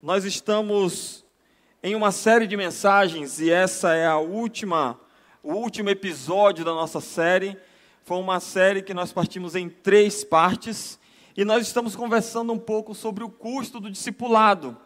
Nós 0.00 0.24
estamos 0.24 1.24
em 1.82 1.96
uma 1.96 2.12
série 2.12 2.46
de 2.46 2.56
mensagens 2.56 3.40
e 3.40 3.50
essa 3.50 3.94
é 3.94 4.06
a 4.06 4.18
última, 4.18 4.96
o 5.42 5.54
último 5.54 5.90
episódio 5.90 6.64
da 6.64 6.72
nossa 6.72 7.00
série. 7.00 7.58
Foi 8.04 8.16
uma 8.18 8.38
série 8.38 8.80
que 8.80 8.94
nós 8.94 9.12
partimos 9.12 9.56
em 9.56 9.68
três 9.68 10.22
partes 10.22 11.00
e 11.36 11.44
nós 11.44 11.66
estamos 11.66 11.96
conversando 11.96 12.52
um 12.52 12.58
pouco 12.60 12.94
sobre 12.94 13.24
o 13.24 13.28
custo 13.28 13.80
do 13.80 13.90
discipulado. 13.90 14.76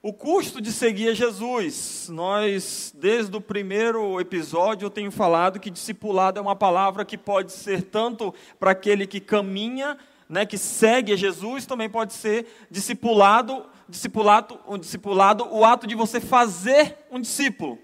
O 0.00 0.14
custo 0.14 0.62
de 0.62 0.72
seguir 0.72 1.10
a 1.10 1.14
Jesus. 1.14 2.08
Nós, 2.10 2.90
desde 2.96 3.36
o 3.36 3.40
primeiro 3.40 4.18
episódio, 4.18 4.86
eu 4.86 4.90
tenho 4.90 5.10
falado 5.10 5.60
que 5.60 5.70
discipulado 5.70 6.38
é 6.38 6.42
uma 6.42 6.56
palavra 6.56 7.04
que 7.04 7.18
pode 7.18 7.52
ser 7.52 7.82
tanto 7.82 8.34
para 8.58 8.70
aquele 8.70 9.06
que 9.06 9.20
caminha, 9.20 9.98
né, 10.32 10.46
que 10.46 10.56
segue 10.56 11.12
a 11.12 11.16
Jesus, 11.16 11.66
também 11.66 11.90
pode 11.90 12.14
ser 12.14 12.66
discipulado 12.70 13.66
discipulado, 13.88 14.58
um 14.66 14.78
discipulado, 14.78 15.46
o 15.50 15.64
ato 15.64 15.86
de 15.86 15.94
você 15.94 16.18
fazer 16.18 16.96
um 17.10 17.20
discípulo. 17.20 17.78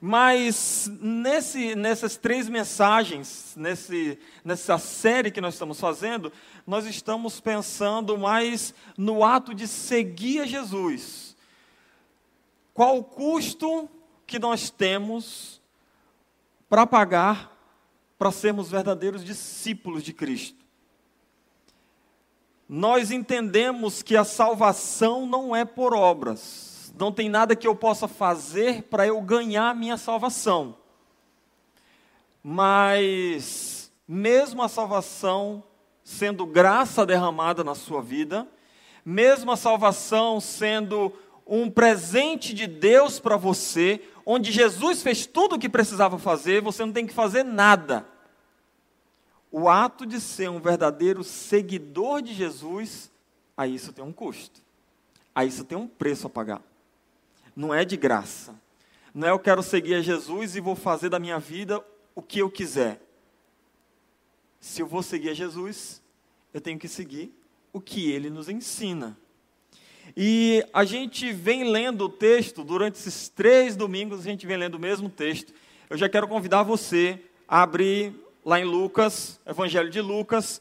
Mas 0.00 0.90
nesse, 1.00 1.74
nessas 1.74 2.16
três 2.16 2.48
mensagens, 2.48 3.54
nesse, 3.56 4.18
nessa 4.44 4.78
série 4.78 5.30
que 5.30 5.40
nós 5.40 5.54
estamos 5.54 5.78
fazendo, 5.78 6.32
nós 6.66 6.86
estamos 6.86 7.40
pensando 7.40 8.16
mais 8.16 8.74
no 8.96 9.22
ato 9.22 9.54
de 9.54 9.68
seguir 9.68 10.40
a 10.40 10.46
Jesus. 10.46 11.36
Qual 12.72 12.98
o 12.98 13.04
custo 13.04 13.88
que 14.26 14.38
nós 14.38 14.70
temos 14.70 15.60
para 16.68 16.86
pagar 16.86 17.52
para 18.18 18.32
sermos 18.32 18.70
verdadeiros 18.70 19.22
discípulos 19.22 20.02
de 20.02 20.12
Cristo? 20.12 20.63
Nós 22.68 23.10
entendemos 23.10 24.02
que 24.02 24.16
a 24.16 24.24
salvação 24.24 25.26
não 25.26 25.54
é 25.54 25.64
por 25.64 25.94
obras. 25.94 26.92
Não 26.98 27.12
tem 27.12 27.28
nada 27.28 27.56
que 27.56 27.66
eu 27.66 27.74
possa 27.74 28.08
fazer 28.08 28.84
para 28.84 29.06
eu 29.06 29.20
ganhar 29.20 29.70
a 29.70 29.74
minha 29.74 29.96
salvação. 29.96 30.76
Mas, 32.42 33.92
mesmo 34.06 34.62
a 34.62 34.68
salvação 34.68 35.62
sendo 36.02 36.44
graça 36.46 37.04
derramada 37.06 37.64
na 37.64 37.74
sua 37.74 38.02
vida, 38.02 38.46
mesmo 39.04 39.50
a 39.50 39.56
salvação 39.56 40.40
sendo 40.40 41.12
um 41.46 41.70
presente 41.70 42.54
de 42.54 42.66
Deus 42.66 43.18
para 43.18 43.36
você, 43.36 44.00
onde 44.24 44.52
Jesus 44.52 45.02
fez 45.02 45.26
tudo 45.26 45.56
o 45.56 45.58
que 45.58 45.68
precisava 45.68 46.18
fazer, 46.18 46.62
você 46.62 46.84
não 46.84 46.92
tem 46.92 47.06
que 47.06 47.12
fazer 47.12 47.42
nada 47.42 48.06
o 49.56 49.68
ato 49.68 50.04
de 50.04 50.20
ser 50.20 50.50
um 50.50 50.58
verdadeiro 50.58 51.22
seguidor 51.22 52.20
de 52.20 52.34
Jesus, 52.34 53.08
a 53.56 53.68
isso 53.68 53.92
tem 53.92 54.04
um 54.04 54.12
custo. 54.12 54.60
A 55.32 55.44
isso 55.44 55.64
tem 55.64 55.78
um 55.78 55.86
preço 55.86 56.26
a 56.26 56.30
pagar. 56.30 56.60
Não 57.54 57.72
é 57.72 57.84
de 57.84 57.96
graça. 57.96 58.52
Não 59.14 59.28
é 59.28 59.30
eu 59.30 59.38
quero 59.38 59.62
seguir 59.62 59.94
a 59.94 60.00
Jesus 60.00 60.56
e 60.56 60.60
vou 60.60 60.74
fazer 60.74 61.08
da 61.08 61.20
minha 61.20 61.38
vida 61.38 61.80
o 62.16 62.20
que 62.20 62.40
eu 62.40 62.50
quiser. 62.50 63.00
Se 64.58 64.82
eu 64.82 64.88
vou 64.88 65.04
seguir 65.04 65.30
a 65.30 65.34
Jesus, 65.34 66.02
eu 66.52 66.60
tenho 66.60 66.76
que 66.76 66.88
seguir 66.88 67.32
o 67.72 67.80
que 67.80 68.10
ele 68.10 68.30
nos 68.30 68.48
ensina. 68.48 69.16
E 70.16 70.66
a 70.72 70.84
gente 70.84 71.30
vem 71.30 71.62
lendo 71.62 72.06
o 72.06 72.08
texto, 72.08 72.64
durante 72.64 72.98
esses 72.98 73.28
três 73.28 73.76
domingos, 73.76 74.18
a 74.18 74.24
gente 74.24 74.48
vem 74.48 74.56
lendo 74.56 74.74
o 74.74 74.80
mesmo 74.80 75.08
texto. 75.08 75.54
Eu 75.88 75.96
já 75.96 76.08
quero 76.08 76.26
convidar 76.26 76.64
você 76.64 77.20
a 77.46 77.62
abrir 77.62 78.23
lá 78.44 78.60
em 78.60 78.64
Lucas, 78.64 79.40
Evangelho 79.46 79.88
de 79.88 80.00
Lucas, 80.00 80.60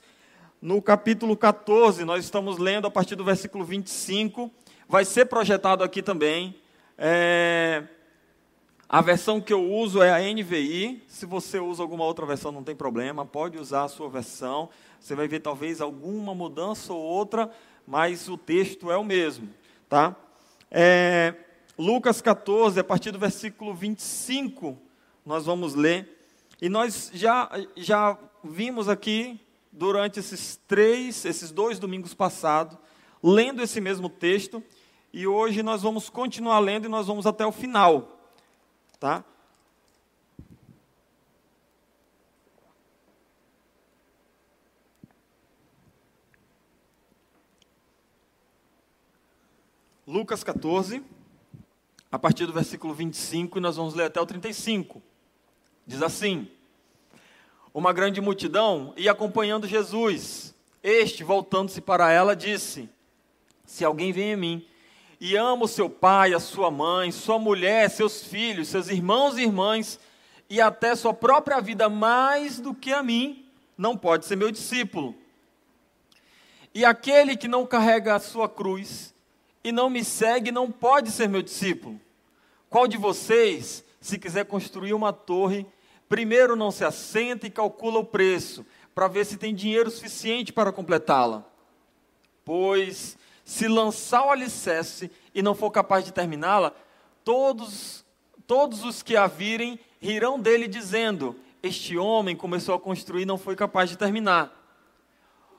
no 0.62 0.82
capítulo 0.82 1.36
14, 1.36 2.06
nós 2.06 2.24
estamos 2.24 2.58
lendo 2.58 2.88
a 2.88 2.92
partir 2.92 3.16
do 3.16 3.24
versículo 3.26 3.66
25, 3.66 4.50
vai 4.88 5.04
ser 5.04 5.26
projetado 5.26 5.84
aqui 5.84 6.02
também. 6.02 6.56
É, 6.98 7.84
a 8.88 9.02
versão 9.02 9.42
que 9.42 9.52
eu 9.52 9.70
uso 9.70 10.02
é 10.02 10.14
a 10.14 10.34
NVI. 10.34 11.04
Se 11.08 11.26
você 11.26 11.60
usa 11.60 11.84
alguma 11.84 12.06
outra 12.06 12.26
versão, 12.26 12.54
não 12.54 12.64
tem 12.64 12.76
problema, 12.76 13.26
pode 13.26 13.58
usar 13.58 13.84
a 13.84 13.90
sua 13.90 14.08
versão. 14.08 14.70
Você 14.98 15.14
vai 15.14 15.28
ver 15.28 15.42
talvez 15.42 15.82
alguma 15.82 16.34
mudança 16.34 16.94
ou 16.94 17.02
outra, 17.02 17.52
mas 17.86 18.30
o 18.30 18.38
texto 18.38 18.90
é 18.90 18.96
o 18.96 19.04
mesmo, 19.04 19.50
tá? 19.90 20.16
É, 20.72 21.34
Lucas 21.78 22.22
14, 22.22 22.80
a 22.80 22.84
partir 22.84 23.12
do 23.12 23.20
versículo 23.20 23.74
25, 23.74 24.78
nós 25.26 25.46
vamos 25.46 25.76
ler. 25.76 26.23
E 26.62 26.70
nós 26.70 27.12
já, 27.14 27.50
já 27.76 28.18
vimos 28.44 28.88
aqui, 28.88 29.40
durante 29.72 30.20
esses 30.20 30.56
três, 30.68 31.26
esses 31.26 31.52
dois 31.52 31.80
domingos 31.80 32.14
passados, 32.14 32.78
lendo 33.22 33.62
esse 33.62 33.82
mesmo 33.82 34.08
texto, 34.08 34.64
e 35.12 35.26
hoje 35.28 35.64
nós 35.64 35.82
vamos 35.82 36.10
continuar 36.10 36.60
lendo 36.60 36.86
e 36.86 36.90
nós 36.90 37.08
vamos 37.08 37.26
até 37.26 37.46
o 37.46 37.52
final. 37.52 38.20
Tá? 39.00 39.24
Lucas 50.06 50.44
14, 50.44 51.04
a 52.12 52.20
partir 52.20 52.46
do 52.46 52.54
versículo 52.54 52.94
25, 52.94 53.58
e 53.58 53.62
nós 53.62 53.78
vamos 53.78 53.96
ler 53.96 54.06
até 54.06 54.22
o 54.22 54.26
35. 54.26 55.02
Diz 55.86 56.02
assim: 56.02 56.48
Uma 57.74 57.92
grande 57.94 58.22
multidão 58.22 58.94
ia 58.96 59.12
acompanhando 59.12 59.68
Jesus. 59.68 60.54
Este, 60.82 61.24
voltando-se 61.24 61.82
para 61.82 62.12
ela, 62.12 62.36
disse: 62.36 62.90
Se 63.66 63.84
alguém 63.86 64.12
vem 64.12 64.34
a 64.34 64.38
mim 64.38 64.68
e 65.20 65.38
ama 65.38 65.64
o 65.64 65.70
seu 65.70 65.90
pai, 65.90 66.34
a 66.34 66.40
sua 66.40 66.70
mãe, 66.70 67.12
sua 67.12 67.40
mulher, 67.40 67.90
seus 67.90 68.24
filhos, 68.24 68.68
seus 68.68 68.90
irmãos 68.90 69.38
e 69.38 69.44
irmãs, 69.44 70.00
e 70.50 70.60
até 70.60 70.96
sua 70.96 71.14
própria 71.14 71.62
vida 71.62 71.88
mais 71.88 72.60
do 72.60 72.74
que 72.74 72.92
a 72.92 73.02
mim, 73.02 73.46
não 73.78 73.96
pode 73.96 74.26
ser 74.26 74.36
meu 74.36 74.52
discípulo. 74.52 75.16
E 76.74 76.84
aquele 76.84 77.38
que 77.38 77.48
não 77.48 77.66
carrega 77.66 78.16
a 78.16 78.20
sua 78.20 78.50
cruz 78.50 79.14
e 79.64 79.72
não 79.72 79.90
me 79.90 80.04
segue, 80.04 80.52
não 80.52 80.70
pode 80.70 81.12
ser 81.12 81.30
meu 81.30 81.42
discípulo. 81.42 82.00
Qual 82.70 82.88
de 82.88 82.98
vocês, 82.98 83.84
se 84.02 84.18
quiser 84.18 84.46
construir 84.46 84.94
uma 84.94 85.14
torre, 85.14 85.66
primeiro 86.14 86.56
não 86.56 86.70
se 86.70 86.86
assenta 86.86 87.48
e 87.48 87.50
calcula 87.50 87.98
o 87.98 88.06
preço, 88.06 88.64
para 88.94 89.08
ver 89.08 89.26
se 89.26 89.36
tem 89.36 89.52
dinheiro 89.52 89.90
suficiente 89.90 90.54
para 90.54 90.72
completá-la. 90.72 91.44
Pois, 92.46 93.18
se 93.44 93.68
lançar 93.68 94.24
o 94.24 94.30
alicerce 94.30 95.10
e 95.34 95.42
não 95.42 95.56
for 95.56 95.72
capaz 95.72 96.06
de 96.06 96.14
terminá-la, 96.14 96.72
todos, 97.24 98.06
todos 98.46 98.86
os 98.86 99.02
que 99.02 99.18
a 99.18 99.26
virem 99.26 99.80
rirão 100.00 100.40
dele, 100.40 100.68
dizendo: 100.68 101.36
Este 101.64 101.98
homem 101.98 102.36
começou 102.36 102.76
a 102.76 102.80
construir 102.80 103.24
e 103.24 103.26
não 103.26 103.40
foi 103.40 103.56
capaz 103.56 103.90
de 103.90 103.98
terminar. 103.98 104.54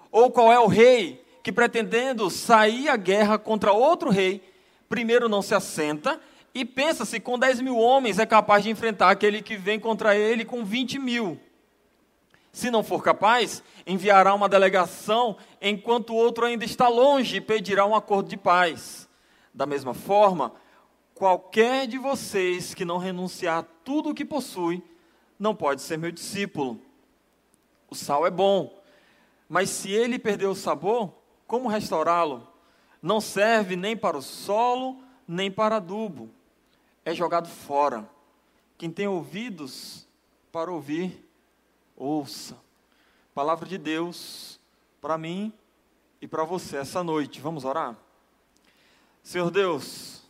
Ou 0.08 0.30
qual 0.30 0.52
é 0.52 0.60
o 0.60 0.68
rei 0.68 1.20
que, 1.42 1.50
pretendendo 1.50 2.30
sair 2.30 2.88
à 2.88 2.96
guerra 2.96 3.38
contra 3.38 3.72
outro 3.72 4.08
rei, 4.08 4.40
primeiro 4.88 5.28
não 5.28 5.42
se 5.42 5.52
assenta 5.52 6.20
e 6.54 6.64
pensa 6.64 7.04
se 7.04 7.18
com 7.18 7.36
10 7.36 7.60
mil 7.60 7.76
homens 7.76 8.20
é 8.20 8.24
capaz 8.24 8.62
de 8.62 8.70
enfrentar 8.70 9.10
aquele 9.10 9.42
que 9.42 9.56
vem 9.56 9.80
contra 9.80 10.14
ele 10.16 10.44
com 10.44 10.64
20 10.64 11.00
mil. 11.00 11.38
Se 12.52 12.70
não 12.70 12.84
for 12.84 13.02
capaz, 13.02 13.64
enviará 13.84 14.32
uma 14.32 14.48
delegação 14.48 15.36
enquanto 15.60 16.10
o 16.10 16.16
outro 16.16 16.46
ainda 16.46 16.64
está 16.64 16.86
longe 16.86 17.38
e 17.38 17.40
pedirá 17.40 17.84
um 17.84 17.96
acordo 17.96 18.28
de 18.28 18.36
paz. 18.36 19.08
Da 19.52 19.66
mesma 19.66 19.92
forma, 19.92 20.54
qualquer 21.12 21.88
de 21.88 21.98
vocês 21.98 22.72
que 22.72 22.84
não 22.84 22.98
renunciar 22.98 23.58
a 23.58 23.66
tudo 23.84 24.10
o 24.10 24.14
que 24.14 24.24
possui, 24.24 24.80
não 25.36 25.56
pode 25.56 25.82
ser 25.82 25.96
meu 25.96 26.12
discípulo. 26.12 26.80
O 27.90 27.96
sal 27.96 28.24
é 28.24 28.30
bom, 28.30 28.80
mas 29.48 29.70
se 29.70 29.90
ele 29.90 30.20
perder 30.20 30.46
o 30.46 30.54
sabor, 30.54 31.12
como 31.48 31.68
restaurá-lo? 31.68 32.46
Não 33.02 33.20
serve 33.20 33.74
nem 33.74 33.96
para 33.96 34.16
o 34.16 34.22
solo, 34.22 35.02
nem 35.26 35.50
para 35.50 35.76
adubo 35.76 36.30
é 37.04 37.14
jogado 37.14 37.48
fora. 37.48 38.08
Quem 38.78 38.90
tem 38.90 39.06
ouvidos 39.06 40.06
para 40.50 40.72
ouvir, 40.72 41.24
ouça. 41.96 42.56
Palavra 43.34 43.68
de 43.68 43.76
Deus 43.76 44.58
para 45.00 45.18
mim 45.18 45.52
e 46.20 46.26
para 46.26 46.44
você 46.44 46.76
essa 46.76 47.02
noite. 47.04 47.40
Vamos 47.40 47.64
orar? 47.64 47.96
Senhor 49.22 49.50
Deus, 49.50 50.22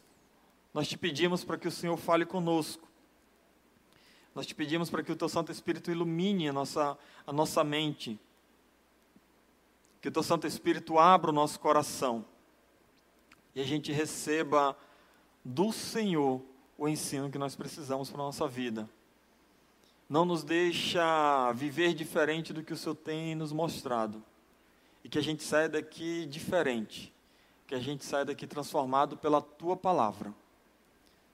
nós 0.72 0.88
te 0.88 0.98
pedimos 0.98 1.44
para 1.44 1.56
que 1.56 1.68
o 1.68 1.70
Senhor 1.70 1.96
fale 1.96 2.26
conosco. 2.26 2.88
Nós 4.34 4.46
te 4.46 4.54
pedimos 4.54 4.90
para 4.90 5.02
que 5.02 5.12
o 5.12 5.16
Teu 5.16 5.28
Santo 5.28 5.52
Espírito 5.52 5.90
ilumine 5.90 6.48
a 6.48 6.52
nossa, 6.52 6.98
a 7.26 7.32
nossa 7.32 7.62
mente. 7.62 8.18
Que 10.00 10.08
o 10.08 10.12
Teu 10.12 10.22
Santo 10.22 10.46
Espírito 10.46 10.98
abra 10.98 11.30
o 11.30 11.34
nosso 11.34 11.60
coração. 11.60 12.24
E 13.54 13.60
a 13.60 13.64
gente 13.64 13.92
receba 13.92 14.76
do 15.44 15.70
Senhor 15.70 16.42
o 16.76 16.88
ensino 16.88 17.30
que 17.30 17.38
nós 17.38 17.54
precisamos 17.54 18.10
para 18.10 18.20
a 18.22 18.26
nossa 18.26 18.48
vida. 18.48 18.88
Não 20.08 20.24
nos 20.24 20.44
deixa 20.44 21.52
viver 21.52 21.94
diferente 21.94 22.52
do 22.52 22.62
que 22.62 22.72
o 22.72 22.76
Senhor 22.76 22.94
tem 22.94 23.34
nos 23.34 23.52
mostrado. 23.52 24.22
E 25.02 25.08
que 25.08 25.18
a 25.18 25.22
gente 25.22 25.42
saia 25.42 25.68
daqui 25.68 26.26
diferente, 26.26 27.12
que 27.66 27.74
a 27.74 27.80
gente 27.80 28.04
saia 28.04 28.24
daqui 28.24 28.46
transformado 28.46 29.16
pela 29.16 29.40
tua 29.40 29.76
palavra. 29.76 30.32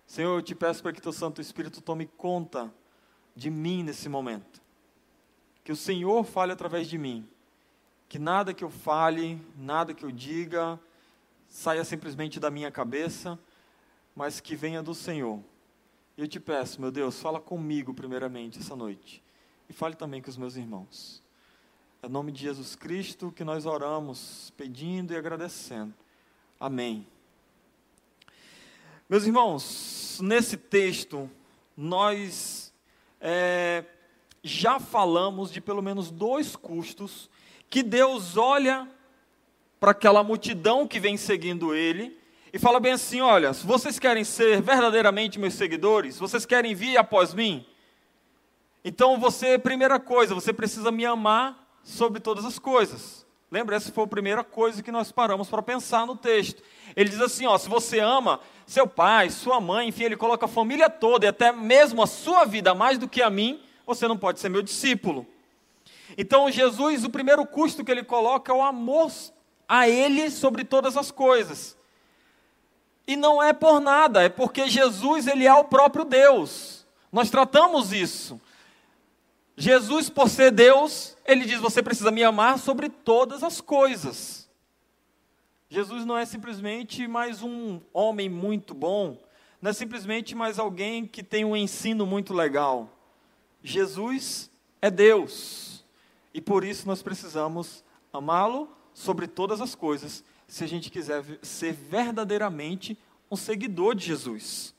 Senhor, 0.07 0.39
eu 0.39 0.43
te 0.43 0.55
peço 0.55 0.83
para 0.83 0.93
que 0.93 1.01
teu 1.01 1.13
Santo 1.13 1.41
Espírito 1.41 1.81
tome 1.81 2.07
conta 2.07 2.73
de 3.35 3.49
mim 3.49 3.85
nesse 3.85 4.09
momento. 4.09 4.61
Que 5.63 5.71
o 5.71 5.77
Senhor 5.77 6.25
fale 6.25 6.53
através 6.53 6.89
de 6.89 6.99
mim. 6.99 7.29
Que 8.09 8.19
nada 8.19 8.53
que 8.53 8.65
eu 8.65 8.71
fale, 8.71 9.41
nada 9.57 9.95
que 9.95 10.05
eu 10.05 10.11
diga, 10.11 10.81
saia 11.49 11.85
simplesmente 11.85 12.41
da 12.41 12.51
minha 12.51 12.71
cabeça, 12.71 13.39
mas 14.21 14.39
que 14.39 14.55
venha 14.55 14.83
do 14.83 14.95
Senhor. 14.95 15.41
E 16.15 16.21
eu 16.21 16.29
te 16.29 16.39
peço, 16.39 16.79
meu 16.79 16.91
Deus, 16.91 17.19
fala 17.19 17.41
comigo 17.41 17.95
primeiramente 17.95 18.59
essa 18.59 18.77
noite. 18.77 19.23
E 19.67 19.73
fale 19.73 19.95
também 19.95 20.21
com 20.21 20.29
os 20.29 20.37
meus 20.37 20.57
irmãos. 20.57 21.23
É 22.03 22.07
em 22.07 22.11
nome 22.11 22.31
de 22.31 22.43
Jesus 22.43 22.77
Cristo 22.77 23.33
que 23.33 23.43
nós 23.45 23.65
oramos, 23.65 24.53
pedindo 24.59 25.15
e 25.15 25.17
agradecendo. 25.17 25.95
Amém. 26.61 27.07
Meus 29.09 29.25
irmãos, 29.25 30.21
nesse 30.23 30.59
texto, 30.59 31.31
nós 31.75 32.75
é, 33.23 33.87
já 34.43 34.79
falamos 34.79 35.51
de 35.51 35.63
pelo 35.63 35.81
menos 35.81 36.11
dois 36.11 36.55
custos 36.55 37.31
que 37.71 37.83
Deus 37.83 38.37
olha 38.37 38.87
para 39.81 39.93
aquela 39.93 40.23
multidão 40.23 40.87
que 40.87 41.01
vem 41.01 41.17
seguindo 41.17 41.75
Ele 41.75 42.20
e 42.53 42.59
fala 42.59 42.81
bem 42.81 42.93
assim: 42.93 43.21
olha, 43.21 43.53
se 43.53 43.67
vocês 43.67 43.99
querem 43.99 44.25
ser 44.25 44.61
verdadeiramente 44.61 45.39
meus 45.39 45.55
seguidores, 45.55 46.19
vocês 46.19 46.45
querem 46.45 46.75
vir 46.75 46.97
após 46.97 47.33
mim, 47.35 47.65
então 48.85 49.19
você, 49.19 49.59
primeira 49.59 50.01
coisa, 50.01 50.35
você 50.35 50.53
precisa 50.53 50.91
me 50.91 51.05
amar 51.05 51.79
sobre 51.83 52.21
todas 52.21 52.45
as 52.45 52.59
coisas. 52.59 53.27
Lembra, 53.51 53.77
essa 53.77 53.91
foi 53.93 54.05
a 54.05 54.07
primeira 54.07 54.45
coisa 54.45 54.83
que 54.83 54.93
nós 54.93 55.11
paramos 55.11 55.49
para 55.49 55.61
pensar 55.61 56.07
no 56.07 56.17
texto. 56.17 56.63
Ele 56.97 57.11
diz 57.11 57.21
assim: 57.21 57.47
ó, 57.47 57.59
se 57.59 57.69
você 57.69 57.99
ama 57.99 58.41
seu 58.67 58.87
pai, 58.87 59.29
sua 59.31 59.61
mãe, 59.61 59.89
enfim, 59.89 60.05
ele 60.05 60.17
coloca 60.17 60.47
a 60.47 60.49
família 60.49 60.89
toda 60.89 61.27
e 61.27 61.29
até 61.29 61.51
mesmo 61.53 62.03
a 62.03 62.07
sua 62.07 62.45
vida 62.45 62.75
mais 62.75 62.97
do 62.97 63.09
que 63.09 63.21
a 63.21 63.29
mim, 63.29 63.61
você 63.85 64.07
não 64.07 64.17
pode 64.17 64.39
ser 64.39 64.49
meu 64.49 64.63
discípulo. 64.63 65.27
Então, 66.17 66.51
Jesus, 66.51 67.05
o 67.05 67.11
primeiro 67.11 67.45
custo 67.47 67.85
que 67.85 67.91
ele 67.91 68.05
coloca 68.05 68.53
é 68.53 68.55
o 68.55 68.63
amor 68.63 69.11
a 69.69 69.89
ele 69.89 70.31
sobre 70.31 70.65
todas 70.65 70.97
as 70.97 71.11
coisas. 71.11 71.77
E 73.07 73.17
não 73.17 73.43
é 73.43 73.53
por 73.53 73.81
nada, 73.81 74.23
é 74.23 74.29
porque 74.29 74.69
Jesus, 74.69 75.27
ele 75.27 75.47
é 75.47 75.55
o 75.55 75.65
próprio 75.65 76.05
Deus. 76.05 76.87
Nós 77.11 77.31
tratamos 77.31 77.93
isso. 77.93 78.41
Jesus, 79.57 80.09
por 80.09 80.29
ser 80.29 80.51
Deus, 80.51 81.17
ele 81.25 81.45
diz: 81.45 81.61
Você 81.61 81.83
precisa 81.83 82.11
me 82.11 82.23
amar 82.25 82.59
sobre 82.59 82.89
todas 82.89 83.43
as 83.43 83.61
coisas. 83.61 84.49
Jesus 85.69 86.05
não 86.05 86.17
é 86.17 86.25
simplesmente 86.25 87.07
mais 87.07 87.43
um 87.43 87.81
homem 87.93 88.29
muito 88.29 88.75
bom, 88.75 89.17
não 89.63 89.71
é 89.71 89.73
simplesmente 89.73 90.35
mais 90.35 90.59
alguém 90.59 91.07
que 91.07 91.23
tem 91.23 91.45
um 91.45 91.57
ensino 91.57 92.05
muito 92.07 92.35
legal. 92.35 92.91
Jesus 93.63 94.51
é 94.81 94.91
Deus. 94.91 95.85
E 96.33 96.41
por 96.41 96.65
isso 96.65 96.87
nós 96.87 97.03
precisamos 97.03 97.85
amá-lo 98.13 98.69
sobre 98.93 99.27
todas 99.27 99.61
as 99.61 99.75
coisas, 99.75 100.25
se 100.51 100.65
a 100.65 100.67
gente 100.67 100.91
quiser 100.91 101.23
ser 101.43 101.73
verdadeiramente 101.73 102.99
um 103.31 103.37
seguidor 103.37 103.95
de 103.95 104.05
Jesus. 104.05 104.75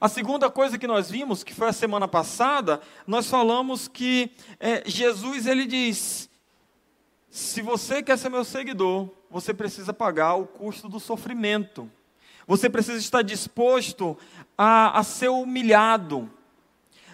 A 0.00 0.08
segunda 0.08 0.50
coisa 0.50 0.78
que 0.78 0.86
nós 0.86 1.10
vimos, 1.10 1.44
que 1.44 1.52
foi 1.52 1.68
a 1.68 1.74
semana 1.74 2.08
passada, 2.08 2.80
nós 3.06 3.28
falamos 3.28 3.86
que 3.86 4.30
é, 4.58 4.82
Jesus 4.86 5.46
ele 5.46 5.66
diz: 5.66 6.30
se 7.30 7.60
você 7.60 8.02
quer 8.02 8.16
ser 8.16 8.30
meu 8.30 8.46
seguidor, 8.46 9.10
você 9.30 9.52
precisa 9.52 9.92
pagar 9.92 10.36
o 10.36 10.46
custo 10.46 10.88
do 10.88 10.98
sofrimento. 10.98 11.90
Você 12.46 12.70
precisa 12.70 12.96
estar 12.98 13.20
disposto 13.20 14.16
a, 14.56 14.98
a 14.98 15.02
ser 15.02 15.28
humilhado. 15.28 16.30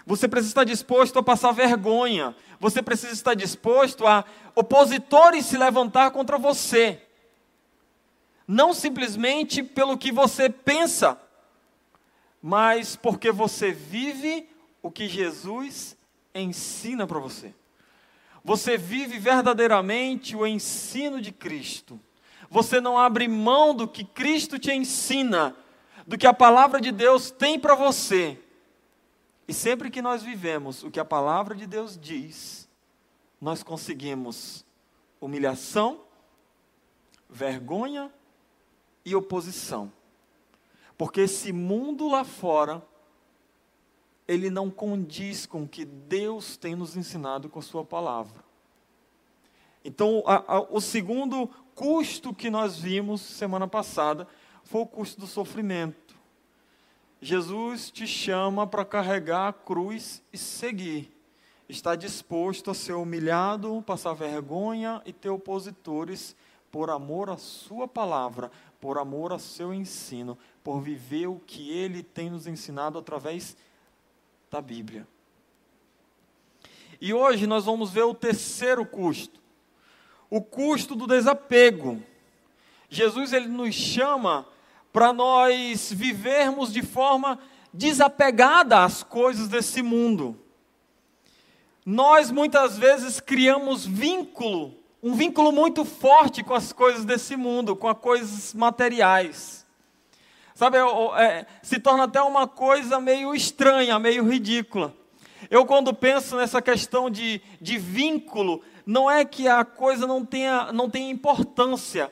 Você 0.06 0.28
precisa 0.28 0.52
estar 0.52 0.64
disposto 0.64 1.18
a 1.18 1.24
passar 1.24 1.50
vergonha. 1.50 2.36
Você 2.60 2.80
precisa 2.80 3.12
estar 3.12 3.34
disposto 3.34 4.06
a 4.06 4.24
opositores 4.54 5.44
se 5.44 5.58
levantar 5.58 6.12
contra 6.12 6.38
você. 6.38 7.02
Não 8.48 8.72
simplesmente 8.72 9.62
pelo 9.62 9.98
que 9.98 10.10
você 10.10 10.48
pensa, 10.48 11.20
mas 12.40 12.96
porque 12.96 13.30
você 13.30 13.70
vive 13.70 14.48
o 14.82 14.90
que 14.90 15.06
Jesus 15.06 15.94
ensina 16.34 17.06
para 17.06 17.18
você. 17.18 17.54
Você 18.42 18.78
vive 18.78 19.18
verdadeiramente 19.18 20.34
o 20.34 20.46
ensino 20.46 21.20
de 21.20 21.30
Cristo. 21.30 22.00
Você 22.48 22.80
não 22.80 22.96
abre 22.96 23.28
mão 23.28 23.74
do 23.74 23.86
que 23.86 24.02
Cristo 24.02 24.58
te 24.58 24.72
ensina, 24.72 25.54
do 26.06 26.16
que 26.16 26.26
a 26.26 26.32
palavra 26.32 26.80
de 26.80 26.90
Deus 26.90 27.30
tem 27.30 27.58
para 27.58 27.74
você. 27.74 28.40
E 29.46 29.52
sempre 29.52 29.90
que 29.90 30.00
nós 30.00 30.22
vivemos 30.22 30.82
o 30.82 30.90
que 30.90 30.98
a 30.98 31.04
palavra 31.04 31.54
de 31.54 31.66
Deus 31.66 31.98
diz, 32.00 32.66
nós 33.38 33.62
conseguimos 33.62 34.64
humilhação, 35.20 36.00
vergonha 37.28 38.10
e 39.08 39.16
oposição. 39.16 39.92
Porque 40.96 41.22
esse 41.22 41.52
mundo 41.52 42.08
lá 42.08 42.24
fora, 42.24 42.82
ele 44.26 44.50
não 44.50 44.70
condiz 44.70 45.46
com 45.46 45.62
o 45.62 45.68
que 45.68 45.84
Deus 45.84 46.56
tem 46.56 46.74
nos 46.74 46.96
ensinado 46.96 47.48
com 47.48 47.58
a 47.58 47.62
Sua 47.62 47.84
palavra. 47.84 48.44
Então, 49.84 50.22
a, 50.26 50.56
a, 50.56 50.60
o 50.70 50.80
segundo 50.80 51.48
custo 51.74 52.34
que 52.34 52.50
nós 52.50 52.78
vimos 52.78 53.20
semana 53.20 53.66
passada 53.66 54.26
foi 54.64 54.82
o 54.82 54.86
custo 54.86 55.20
do 55.20 55.26
sofrimento. 55.26 56.14
Jesus 57.20 57.90
te 57.90 58.06
chama 58.06 58.66
para 58.66 58.84
carregar 58.84 59.48
a 59.48 59.52
cruz 59.52 60.22
e 60.32 60.36
seguir. 60.36 61.10
Está 61.68 61.96
disposto 61.96 62.70
a 62.70 62.74
ser 62.74 62.94
humilhado, 62.94 63.82
passar 63.86 64.14
vergonha 64.14 65.02
e 65.06 65.12
ter 65.12 65.30
opositores 65.30 66.36
por 66.70 66.90
amor 66.90 67.30
à 67.30 67.36
Sua 67.36 67.88
palavra, 67.88 68.50
por 68.80 68.98
amor 68.98 69.32
ao 69.32 69.38
seu 69.38 69.74
ensino, 69.74 70.38
por 70.62 70.80
viver 70.80 71.26
o 71.26 71.40
que 71.40 71.70
ele 71.70 72.02
tem 72.02 72.30
nos 72.30 72.46
ensinado 72.46 72.98
através 72.98 73.56
da 74.50 74.60
Bíblia. 74.60 75.06
E 77.00 77.12
hoje 77.12 77.46
nós 77.46 77.64
vamos 77.64 77.90
ver 77.90 78.02
o 78.02 78.14
terceiro 78.14 78.84
custo, 78.84 79.40
o 80.28 80.40
custo 80.40 80.94
do 80.94 81.06
desapego. 81.06 82.02
Jesus 82.88 83.32
ele 83.32 83.48
nos 83.48 83.74
chama 83.74 84.46
para 84.92 85.12
nós 85.12 85.92
vivermos 85.92 86.72
de 86.72 86.82
forma 86.82 87.38
desapegada 87.72 88.84
às 88.84 89.02
coisas 89.02 89.48
desse 89.48 89.82
mundo. 89.82 90.38
Nós 91.84 92.30
muitas 92.30 92.76
vezes 92.76 93.20
criamos 93.20 93.86
vínculo, 93.86 94.77
um 95.02 95.14
vínculo 95.14 95.52
muito 95.52 95.84
forte 95.84 96.42
com 96.42 96.54
as 96.54 96.72
coisas 96.72 97.04
desse 97.04 97.36
mundo, 97.36 97.76
com 97.76 97.88
as 97.88 97.98
coisas 97.98 98.52
materiais. 98.52 99.66
Sabe, 100.54 100.76
é, 101.16 101.46
se 101.62 101.78
torna 101.78 102.04
até 102.04 102.20
uma 102.20 102.48
coisa 102.48 103.00
meio 103.00 103.32
estranha, 103.34 103.98
meio 103.98 104.28
ridícula. 104.28 104.92
Eu, 105.48 105.64
quando 105.64 105.94
penso 105.94 106.36
nessa 106.36 106.60
questão 106.60 107.08
de, 107.08 107.40
de 107.60 107.78
vínculo, 107.78 108.60
não 108.84 109.08
é 109.08 109.24
que 109.24 109.46
a 109.46 109.64
coisa 109.64 110.04
não 110.04 110.24
tenha, 110.24 110.72
não 110.72 110.90
tenha 110.90 111.10
importância. 111.10 112.10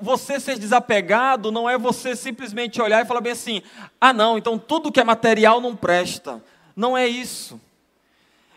Você 0.00 0.38
ser 0.38 0.56
desapegado 0.56 1.50
não 1.50 1.68
é 1.68 1.76
você 1.76 2.14
simplesmente 2.14 2.80
olhar 2.80 3.02
e 3.02 3.08
falar 3.08 3.20
bem 3.20 3.32
assim: 3.32 3.60
ah, 4.00 4.12
não, 4.12 4.38
então 4.38 4.56
tudo 4.56 4.92
que 4.92 5.00
é 5.00 5.04
material 5.04 5.60
não 5.60 5.74
presta. 5.74 6.40
Não 6.76 6.96
é 6.96 7.08
isso. 7.08 7.60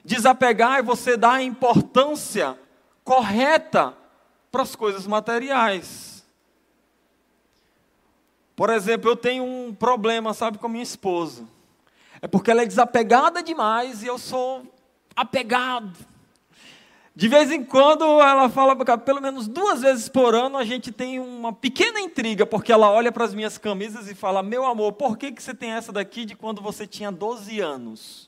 Desapegar 0.06 0.78
é 0.78 0.84
você 0.84 1.18
dar 1.18 1.42
importância 1.42 2.58
correta 3.08 3.96
para 4.52 4.64
as 4.64 4.76
coisas 4.76 5.08
materiais. 5.08 6.26
Por 8.54 8.70
exemplo, 8.70 9.10
eu 9.10 9.16
tenho 9.16 9.46
um 9.46 9.74
problema, 9.74 10.34
sabe, 10.34 10.58
com 10.58 10.68
minha 10.68 10.84
esposa. 10.84 11.48
É 12.22 12.28
porque 12.28 12.52
ela 12.52 12.64
é 12.64 12.66
desapegada 12.66 13.42
demais 13.42 14.04
e 14.04 14.08
eu 14.08 14.18
sou 14.18 14.64
apegado. 15.16 15.98
De 17.16 17.30
vez 17.30 17.50
em 17.50 17.64
quando 17.64 18.04
ela 18.04 18.50
fala, 18.50 18.76
pelo 18.98 19.22
menos 19.22 19.48
duas 19.48 19.82
vezes 19.82 20.10
por 20.10 20.36
ano 20.36 20.58
a 20.58 20.66
gente 20.66 20.92
tem 20.92 21.18
uma 21.18 21.54
pequena 21.54 22.02
intriga, 22.02 22.46
porque 22.46 22.74
ela 22.74 22.92
olha 22.92 23.12
para 23.12 23.24
as 23.24 23.34
minhas 23.34 23.58
camisas 23.58 24.10
e 24.10 24.16
fala: 24.16 24.44
Meu 24.44 24.66
amor, 24.66 24.94
por 24.94 25.18
que, 25.18 25.32
que 25.32 25.42
você 25.42 25.54
tem 25.54 25.72
essa 25.72 25.94
daqui 25.94 26.26
de 26.26 26.36
quando 26.36 26.62
você 26.62 26.86
tinha 26.86 27.12
12 27.12 27.60
anos? 27.62 28.27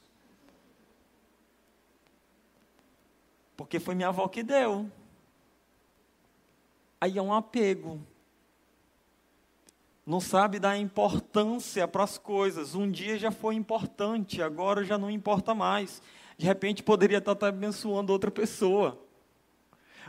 Porque 3.59 3.77
foi 3.77 3.93
minha 3.93 4.07
avó 4.07 4.25
que 4.29 4.41
deu. 4.41 4.89
Aí 7.01 7.17
é 7.17 7.21
um 7.21 7.33
apego 7.33 7.99
não 10.09 10.19
sabe 10.19 10.57
dar 10.57 10.75
importância 10.75 11.87
para 11.87 12.03
as 12.03 12.17
coisas. 12.17 12.73
Um 12.73 12.89
dia 12.89 13.15
já 13.15 13.29
foi 13.29 13.53
importante, 13.53 14.41
agora 14.41 14.83
já 14.83 14.97
não 14.97 15.07
importa 15.07 15.53
mais. 15.53 16.01
De 16.35 16.47
repente 16.47 16.81
poderia 16.81 17.19
estar 17.19 17.37
abençoando 17.45 18.11
outra 18.11 18.31
pessoa. 18.31 18.99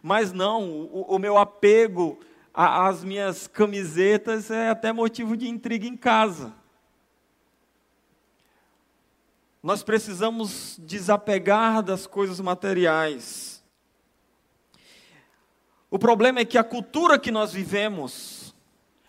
Mas 0.03 0.33
não, 0.33 0.71
o, 0.71 1.03
o 1.03 1.19
meu 1.19 1.37
apego 1.37 2.19
as 2.55 3.05
minhas 3.05 3.47
camisetas 3.47 4.51
é 4.51 4.71
até 4.71 4.91
motivo 4.91 5.37
de 5.37 5.47
intriga 5.47 5.87
em 5.87 5.99
casa. 5.99 6.55
Nós 9.63 9.83
precisamos 9.83 10.77
desapegar 10.79 11.83
das 11.83 12.07
coisas 12.07 12.41
materiais. 12.41 13.63
O 15.91 15.99
problema 15.99 16.41
é 16.41 16.45
que 16.47 16.57
a 16.57 16.65
cultura 16.65 17.19
que 17.19 17.31
nós 17.31 17.53
vivemos, 17.53 18.55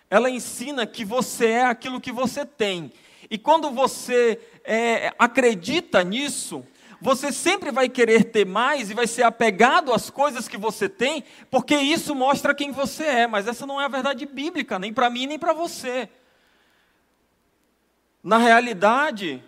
ela 0.09 0.29
ensina 0.29 0.85
que 0.85 1.05
você 1.05 1.47
é 1.47 1.65
aquilo 1.65 2.01
que 2.01 2.11
você 2.11 2.45
tem. 2.45 2.91
E 3.29 3.37
quando 3.37 3.71
você 3.71 4.41
é, 4.65 5.13
acredita 5.17 6.03
nisso, 6.03 6.65
você 6.99 7.31
sempre 7.31 7.71
vai 7.71 7.87
querer 7.87 8.25
ter 8.25 8.45
mais 8.45 8.89
e 8.89 8.93
vai 8.93 9.07
ser 9.07 9.23
apegado 9.23 9.93
às 9.93 10.09
coisas 10.09 10.49
que 10.49 10.57
você 10.57 10.89
tem, 10.89 11.23
porque 11.49 11.75
isso 11.77 12.13
mostra 12.13 12.53
quem 12.53 12.71
você 12.71 13.05
é. 13.05 13.27
Mas 13.27 13.47
essa 13.47 13.65
não 13.65 13.79
é 13.79 13.85
a 13.85 13.87
verdade 13.87 14.25
bíblica, 14.25 14.77
nem 14.77 14.91
para 14.91 15.09
mim, 15.09 15.27
nem 15.27 15.39
para 15.39 15.53
você. 15.53 16.09
Na 18.21 18.37
realidade, 18.37 19.41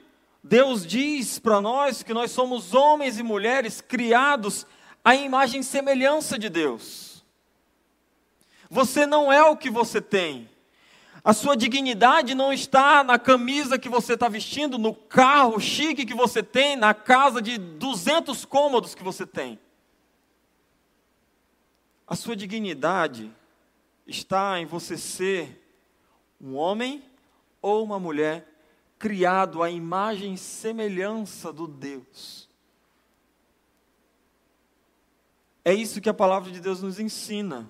Deus 0.44 0.86
diz 0.86 1.40
para 1.40 1.62
nós 1.62 2.04
que 2.04 2.14
nós 2.14 2.32
somos 2.32 2.74
homens 2.74 3.18
e 3.18 3.24
mulheres 3.24 3.80
criados 3.80 4.68
à 5.04 5.16
imagem 5.16 5.62
e 5.62 5.64
semelhança 5.64 6.38
de 6.38 6.50
Deus. 6.50 7.24
Você 8.70 9.06
não 9.06 9.32
é 9.32 9.42
o 9.42 9.56
que 9.56 9.70
você 9.70 10.02
tem. 10.02 10.50
A 11.24 11.32
sua 11.32 11.56
dignidade 11.56 12.36
não 12.36 12.52
está 12.52 13.02
na 13.02 13.18
camisa 13.18 13.80
que 13.80 13.88
você 13.88 14.16
está 14.16 14.28
vestindo, 14.28 14.78
no 14.78 14.94
carro 14.94 15.58
chique 15.62 16.06
que 16.06 16.14
você 16.14 16.44
tem, 16.44 16.76
na 16.76 16.94
casa 16.94 17.42
de 17.42 17.58
200 17.58 18.44
cômodos 18.44 18.94
que 18.94 19.04
você 19.04 19.26
tem. 19.26 19.58
A 22.06 22.16
sua 22.16 22.36
dignidade 22.36 23.32
está 24.06 24.60
em 24.60 24.66
você 24.66 24.98
ser 24.98 25.66
um 26.42 26.56
homem 26.56 27.02
ou 27.62 27.82
uma 27.82 27.98
mulher 27.98 28.53
criado 29.04 29.62
à 29.62 29.70
imagem 29.70 30.36
e 30.36 30.38
semelhança 30.38 31.52
do 31.52 31.68
Deus. 31.68 32.48
É 35.66 35.74
isso 35.74 36.00
que 36.00 36.08
a 36.08 36.14
palavra 36.14 36.50
de 36.50 36.62
Deus 36.62 36.82
nos 36.82 37.02
ensina. 37.02 37.70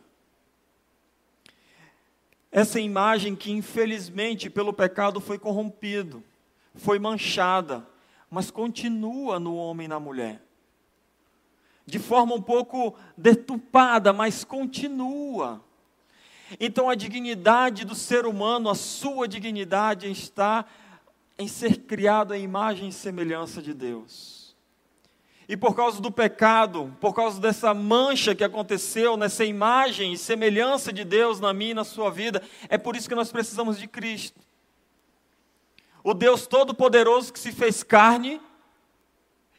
Essa 2.51 2.79
imagem 2.79 3.35
que 3.35 3.51
infelizmente 3.51 4.47
pelo 4.47 4.71
pecado 4.71 5.19
foi 5.19 5.39
corrompido, 5.39 6.23
foi 6.75 6.99
manchada, 6.99 7.83
mas 8.29 8.51
continua 8.51 9.39
no 9.39 9.55
homem 9.55 9.85
e 9.85 9.87
na 9.87 9.99
mulher. 9.99 10.39
De 11.83 11.97
forma 11.97 12.35
um 12.35 12.41
pouco 12.43 12.95
deturpada, 13.17 14.13
mas 14.13 14.43
continua. 14.43 15.65
Então 16.59 16.91
a 16.91 16.93
dignidade 16.93 17.85
do 17.85 17.95
ser 17.95 18.27
humano, 18.27 18.69
a 18.69 18.75
sua 18.75 19.27
dignidade 19.27 20.11
está 20.11 20.63
em 21.37 21.47
ser 21.47 21.79
criado 21.79 22.33
à 22.33 22.37
imagem 22.37 22.89
e 22.89 22.93
semelhança 22.93 23.61
de 23.61 23.73
Deus. 23.73 24.43
E 25.47 25.57
por 25.57 25.75
causa 25.75 26.01
do 26.01 26.11
pecado, 26.11 26.95
por 27.01 27.13
causa 27.13 27.39
dessa 27.39 27.73
mancha 27.73 28.33
que 28.33 28.43
aconteceu 28.43 29.17
nessa 29.17 29.43
imagem 29.43 30.13
e 30.13 30.17
semelhança 30.17 30.93
de 30.93 31.03
Deus 31.03 31.39
na 31.39 31.53
minha 31.53 31.71
e 31.71 31.75
na 31.75 31.83
sua 31.83 32.09
vida, 32.09 32.41
é 32.69 32.77
por 32.77 32.95
isso 32.95 33.09
que 33.09 33.15
nós 33.15 33.31
precisamos 33.31 33.77
de 33.77 33.87
Cristo. 33.87 34.39
O 36.03 36.13
Deus 36.13 36.47
Todo-Poderoso 36.47 37.31
que 37.33 37.39
se 37.39 37.51
fez 37.51 37.83
carne 37.83 38.39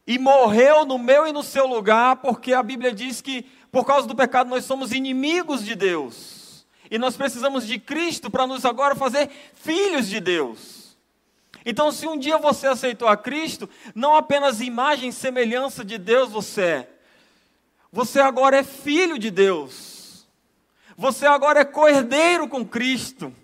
e 0.06 0.18
morreu 0.18 0.84
no 0.84 0.98
meu 0.98 1.26
e 1.26 1.32
no 1.32 1.42
seu 1.42 1.66
lugar, 1.66 2.16
porque 2.16 2.52
a 2.52 2.62
Bíblia 2.62 2.92
diz 2.92 3.20
que 3.20 3.42
por 3.70 3.84
causa 3.84 4.06
do 4.06 4.14
pecado 4.14 4.48
nós 4.48 4.64
somos 4.64 4.92
inimigos 4.92 5.64
de 5.64 5.74
Deus. 5.74 6.66
E 6.90 6.98
nós 6.98 7.16
precisamos 7.16 7.66
de 7.66 7.78
Cristo 7.78 8.30
para 8.30 8.46
nos 8.46 8.64
agora 8.64 8.94
fazer 8.94 9.30
filhos 9.54 10.08
de 10.08 10.20
Deus. 10.20 10.83
Então, 11.64 11.90
se 11.90 12.06
um 12.06 12.18
dia 12.18 12.36
você 12.36 12.66
aceitou 12.66 13.08
a 13.08 13.16
Cristo, 13.16 13.68
não 13.94 14.14
apenas 14.14 14.60
imagem 14.60 15.08
e 15.08 15.12
semelhança 15.12 15.84
de 15.84 15.96
Deus 15.96 16.30
você 16.30 16.62
é, 16.62 16.90
você 17.90 18.20
agora 18.20 18.58
é 18.58 18.64
filho 18.64 19.18
de 19.18 19.30
Deus, 19.30 20.26
você 20.96 21.26
agora 21.26 21.60
é 21.60 21.64
cordeiro 21.64 22.46
com 22.48 22.66
Cristo, 22.66 23.34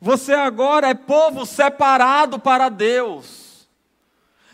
você 0.00 0.32
agora 0.32 0.88
é 0.88 0.94
povo 0.94 1.46
separado 1.46 2.38
para 2.40 2.68
Deus, 2.68 3.68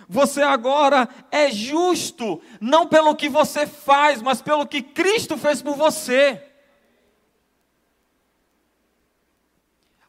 você 0.06 0.42
agora 0.42 1.08
é 1.30 1.50
justo, 1.50 2.42
não 2.60 2.86
pelo 2.86 3.14
que 3.14 3.28
você 3.28 3.66
faz, 3.66 4.20
mas 4.20 4.42
pelo 4.42 4.66
que 4.66 4.82
Cristo 4.82 5.38
fez 5.38 5.62
por 5.62 5.76
você. 5.76 6.44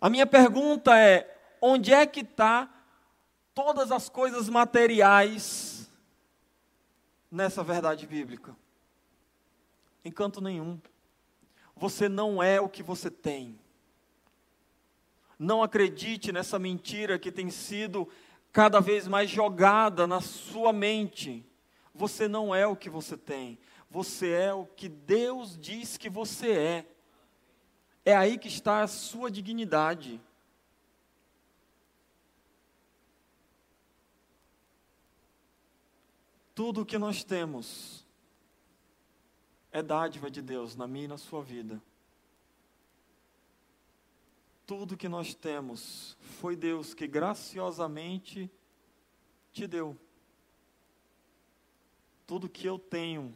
A 0.01 0.09
minha 0.09 0.25
pergunta 0.25 0.97
é: 0.97 1.31
onde 1.61 1.93
é 1.93 2.07
que 2.07 2.21
está 2.21 2.67
todas 3.53 3.91
as 3.91 4.09
coisas 4.09 4.49
materiais 4.49 5.89
nessa 7.31 7.63
verdade 7.63 8.05
bíblica. 8.05 8.55
Em 10.03 10.11
canto 10.11 10.41
nenhum. 10.41 10.79
Você 11.75 12.09
não 12.09 12.41
é 12.41 12.59
o 12.59 12.69
que 12.69 12.83
você 12.83 13.09
tem. 13.09 13.59
Não 15.37 15.63
acredite 15.63 16.31
nessa 16.31 16.59
mentira 16.59 17.17
que 17.17 17.31
tem 17.31 17.49
sido 17.49 18.07
cada 18.51 18.79
vez 18.79 19.07
mais 19.07 19.29
jogada 19.29 20.05
na 20.05 20.21
sua 20.21 20.71
mente. 20.71 21.45
Você 21.93 22.27
não 22.27 22.53
é 22.53 22.67
o 22.67 22.75
que 22.75 22.89
você 22.89 23.17
tem. 23.17 23.57
Você 23.89 24.29
é 24.31 24.53
o 24.53 24.65
que 24.65 24.87
Deus 24.87 25.57
diz 25.57 25.97
que 25.97 26.09
você 26.09 26.51
é. 26.51 26.85
É 28.05 28.15
aí 28.15 28.37
que 28.37 28.47
está 28.47 28.81
a 28.81 28.87
sua 28.87 29.29
dignidade. 29.29 30.21
Tudo 36.63 36.81
o 36.81 36.85
que 36.85 36.99
nós 36.99 37.23
temos 37.23 38.05
é 39.71 39.81
dádiva 39.81 40.29
de 40.29 40.43
Deus 40.43 40.75
na 40.75 40.85
minha 40.85 41.05
e 41.05 41.07
na 41.07 41.17
sua 41.17 41.41
vida. 41.41 41.81
Tudo 44.67 44.95
que 44.95 45.09
nós 45.09 45.33
temos 45.33 46.15
foi 46.19 46.55
Deus 46.55 46.93
que 46.93 47.07
graciosamente 47.07 48.47
te 49.51 49.65
deu. 49.65 49.97
Tudo 52.27 52.47
que 52.47 52.67
eu 52.67 52.77
tenho 52.77 53.35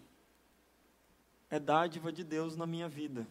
é 1.50 1.60
dádiva 1.60 2.12
de 2.12 2.24
Deus 2.24 2.55
na 2.55 2.67
minha 2.67 2.88
vida. 2.88 3.27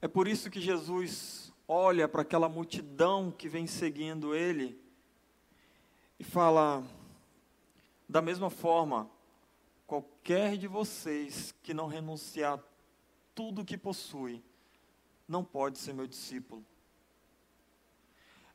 É 0.00 0.06
por 0.06 0.28
isso 0.28 0.48
que 0.48 0.60
Jesus 0.60 1.52
olha 1.66 2.06
para 2.06 2.22
aquela 2.22 2.48
multidão 2.48 3.32
que 3.32 3.48
vem 3.48 3.66
seguindo 3.66 4.32
ele 4.32 4.86
e 6.18 6.24
fala: 6.24 6.84
da 8.08 8.20
mesma 8.20 8.50
forma, 8.50 9.08
qualquer 9.86 10.56
de 10.56 10.66
vocês 10.66 11.54
que 11.62 11.72
não 11.72 11.86
renunciar 11.86 12.58
tudo 13.34 13.62
o 13.62 13.64
que 13.64 13.76
possui, 13.78 14.42
não 15.26 15.44
pode 15.44 15.78
ser 15.78 15.92
meu 15.92 16.06
discípulo. 16.06 16.64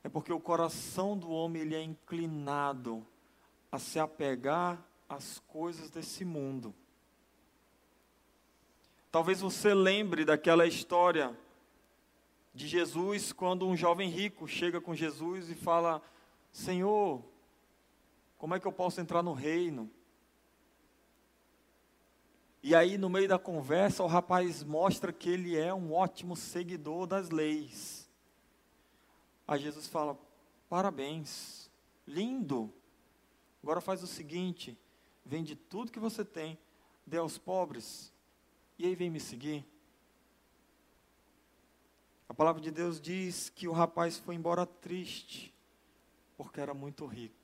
É 0.03 0.09
porque 0.09 0.33
o 0.33 0.39
coração 0.39 1.17
do 1.17 1.29
homem 1.29 1.61
ele 1.61 1.75
é 1.75 1.81
inclinado 1.81 3.05
a 3.71 3.79
se 3.79 3.99
apegar 3.99 4.83
às 5.07 5.39
coisas 5.39 5.89
desse 5.89 6.25
mundo. 6.25 6.75
Talvez 9.09 9.39
você 9.39 9.73
lembre 9.73 10.25
daquela 10.25 10.65
história 10.65 11.37
de 12.53 12.67
Jesus 12.67 13.31
quando 13.31 13.67
um 13.67 13.77
jovem 13.77 14.09
rico 14.09 14.47
chega 14.47 14.81
com 14.81 14.93
Jesus 14.93 15.49
e 15.49 15.55
fala: 15.55 16.01
Senhor, 16.51 17.23
como 18.43 18.55
é 18.55 18.59
que 18.59 18.67
eu 18.67 18.73
posso 18.73 18.99
entrar 18.99 19.23
no 19.23 19.31
reino? 19.31 19.89
E 22.61 22.75
aí, 22.75 22.97
no 22.97 23.09
meio 23.09 23.25
da 23.25 23.39
conversa, 23.39 24.03
o 24.03 24.05
rapaz 24.05 24.65
mostra 24.65 25.13
que 25.13 25.29
ele 25.29 25.57
é 25.57 25.73
um 25.73 25.93
ótimo 25.93 26.35
seguidor 26.35 27.07
das 27.07 27.29
leis. 27.29 28.05
Aí 29.47 29.61
Jesus 29.61 29.87
fala: 29.87 30.19
parabéns, 30.67 31.71
lindo. 32.05 32.69
Agora 33.63 33.79
faz 33.79 34.03
o 34.03 34.07
seguinte: 34.07 34.77
vende 35.25 35.55
tudo 35.55 35.89
que 35.89 35.97
você 35.97 36.25
tem, 36.25 36.59
dê 37.07 37.19
aos 37.19 37.37
pobres, 37.37 38.11
e 38.77 38.85
aí 38.85 38.93
vem 38.93 39.09
me 39.09 39.21
seguir. 39.21 39.65
A 42.27 42.33
palavra 42.33 42.61
de 42.61 42.71
Deus 42.71 42.99
diz 42.99 43.49
que 43.49 43.69
o 43.69 43.71
rapaz 43.71 44.17
foi 44.17 44.35
embora 44.35 44.65
triste, 44.65 45.55
porque 46.35 46.59
era 46.59 46.73
muito 46.73 47.05
rico. 47.05 47.42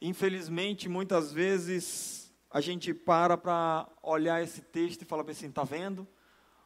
Infelizmente, 0.00 0.88
muitas 0.88 1.32
vezes 1.32 2.32
a 2.50 2.60
gente 2.60 2.92
para 2.92 3.36
para 3.36 3.88
olhar 4.02 4.42
esse 4.42 4.60
texto 4.60 5.02
e 5.02 5.04
fala 5.06 5.24
assim: 5.30 5.48
está 5.48 5.64
vendo? 5.64 6.06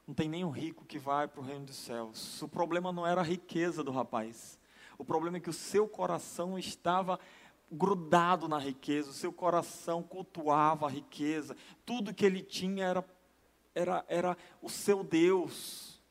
Não 0.06 0.14
tem 0.14 0.28
nenhum 0.28 0.50
rico 0.50 0.84
que 0.84 0.98
vai 0.98 1.28
para 1.28 1.40
o 1.40 1.44
reino 1.44 1.66
dos 1.66 1.76
céus. 1.76 2.42
O 2.42 2.48
problema 2.48 2.90
não 2.90 3.06
era 3.06 3.20
a 3.20 3.24
riqueza 3.24 3.84
do 3.84 3.92
rapaz. 3.92 4.58
O 4.98 5.04
problema 5.04 5.36
é 5.36 5.40
que 5.40 5.48
o 5.48 5.52
seu 5.52 5.86
coração 5.88 6.58
estava 6.58 7.18
grudado 7.70 8.48
na 8.48 8.58
riqueza, 8.58 9.10
o 9.10 9.14
seu 9.14 9.32
coração 9.32 10.02
cultuava 10.02 10.86
a 10.86 10.90
riqueza, 10.90 11.56
tudo 11.86 12.12
que 12.12 12.26
ele 12.26 12.42
tinha 12.42 12.84
era, 12.84 13.04
era, 13.74 14.04
era 14.08 14.36
o 14.60 14.68
seu 14.68 15.04
Deus. 15.04 16.02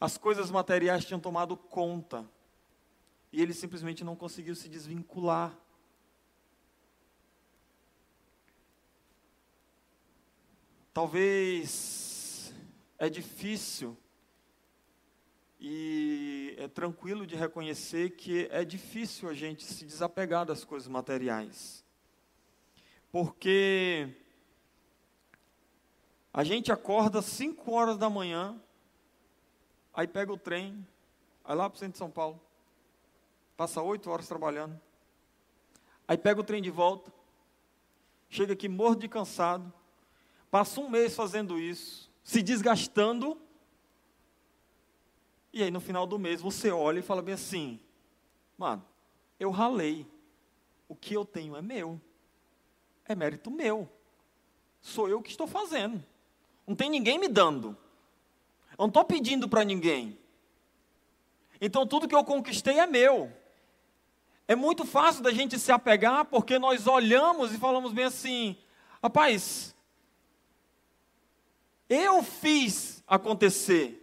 As 0.00 0.18
coisas 0.18 0.50
materiais 0.50 1.04
tinham 1.04 1.20
tomado 1.20 1.56
conta 1.56 2.28
e 3.32 3.40
ele 3.40 3.54
simplesmente 3.54 4.02
não 4.02 4.16
conseguiu 4.16 4.54
se 4.54 4.68
desvincular. 4.68 5.56
Talvez 10.96 12.54
é 12.96 13.10
difícil 13.10 13.94
e 15.60 16.54
é 16.56 16.68
tranquilo 16.68 17.26
de 17.26 17.36
reconhecer 17.36 18.16
que 18.16 18.48
é 18.50 18.64
difícil 18.64 19.28
a 19.28 19.34
gente 19.34 19.62
se 19.62 19.84
desapegar 19.84 20.46
das 20.46 20.64
coisas 20.64 20.88
materiais. 20.88 21.84
Porque 23.12 24.08
a 26.32 26.42
gente 26.42 26.72
acorda 26.72 27.20
5 27.20 27.70
horas 27.70 27.98
da 27.98 28.08
manhã, 28.08 28.58
aí 29.92 30.08
pega 30.08 30.32
o 30.32 30.38
trem, 30.38 30.82
vai 31.44 31.56
lá 31.56 31.68
para 31.68 31.76
o 31.76 31.78
centro 31.78 31.92
de 31.92 31.98
São 31.98 32.10
Paulo, 32.10 32.40
passa 33.54 33.82
8 33.82 34.08
horas 34.10 34.26
trabalhando, 34.26 34.80
aí 36.08 36.16
pega 36.16 36.40
o 36.40 36.44
trem 36.44 36.62
de 36.62 36.70
volta, 36.70 37.12
chega 38.30 38.54
aqui 38.54 38.66
morto 38.66 39.00
de 39.00 39.08
cansado, 39.10 39.70
passa 40.50 40.80
um 40.80 40.88
mês 40.88 41.14
fazendo 41.14 41.58
isso, 41.58 42.10
se 42.22 42.42
desgastando, 42.42 43.40
e 45.52 45.62
aí 45.62 45.70
no 45.70 45.80
final 45.80 46.06
do 46.06 46.18
mês 46.18 46.40
você 46.40 46.70
olha 46.70 46.98
e 46.98 47.02
fala 47.02 47.22
bem 47.22 47.34
assim: 47.34 47.80
mano, 48.58 48.84
eu 49.38 49.50
ralei. 49.50 50.06
O 50.88 50.94
que 50.94 51.14
eu 51.14 51.24
tenho 51.24 51.56
é 51.56 51.62
meu. 51.62 52.00
É 53.06 53.14
mérito 53.14 53.50
meu. 53.50 53.88
Sou 54.80 55.08
eu 55.08 55.20
que 55.20 55.30
estou 55.30 55.46
fazendo. 55.46 56.04
Não 56.66 56.76
tem 56.76 56.88
ninguém 56.90 57.18
me 57.18 57.28
dando. 57.28 57.76
Eu 58.72 58.80
não 58.80 58.88
estou 58.88 59.04
pedindo 59.04 59.48
para 59.48 59.64
ninguém. 59.64 60.18
Então 61.60 61.86
tudo 61.86 62.06
que 62.06 62.14
eu 62.14 62.24
conquistei 62.24 62.78
é 62.78 62.86
meu. 62.86 63.32
É 64.48 64.54
muito 64.54 64.84
fácil 64.84 65.22
da 65.22 65.32
gente 65.32 65.58
se 65.58 65.72
apegar 65.72 66.24
porque 66.26 66.58
nós 66.58 66.86
olhamos 66.86 67.52
e 67.52 67.58
falamos 67.58 67.92
bem 67.92 68.04
assim: 68.04 68.56
rapaz, 69.02 69.74
eu 71.88 72.22
fiz 72.22 73.02
acontecer. 73.06 74.02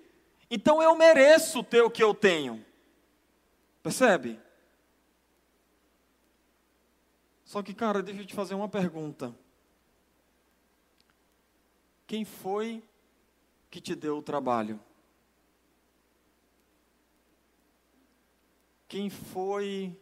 Então 0.49 0.81
eu 0.81 0.95
mereço 0.95 1.63
ter 1.63 1.81
o 1.81 1.89
que 1.89 2.03
eu 2.03 2.13
tenho. 2.13 2.63
Percebe? 3.81 4.39
Só 7.43 7.61
que, 7.61 7.73
cara, 7.73 8.01
deixa 8.01 8.21
eu 8.21 8.25
te 8.25 8.33
fazer 8.33 8.55
uma 8.55 8.69
pergunta. 8.69 9.35
Quem 12.07 12.25
foi 12.25 12.83
que 13.69 13.81
te 13.81 13.95
deu 13.95 14.17
o 14.17 14.23
trabalho? 14.23 14.79
Quem 18.87 19.09
foi 19.09 19.99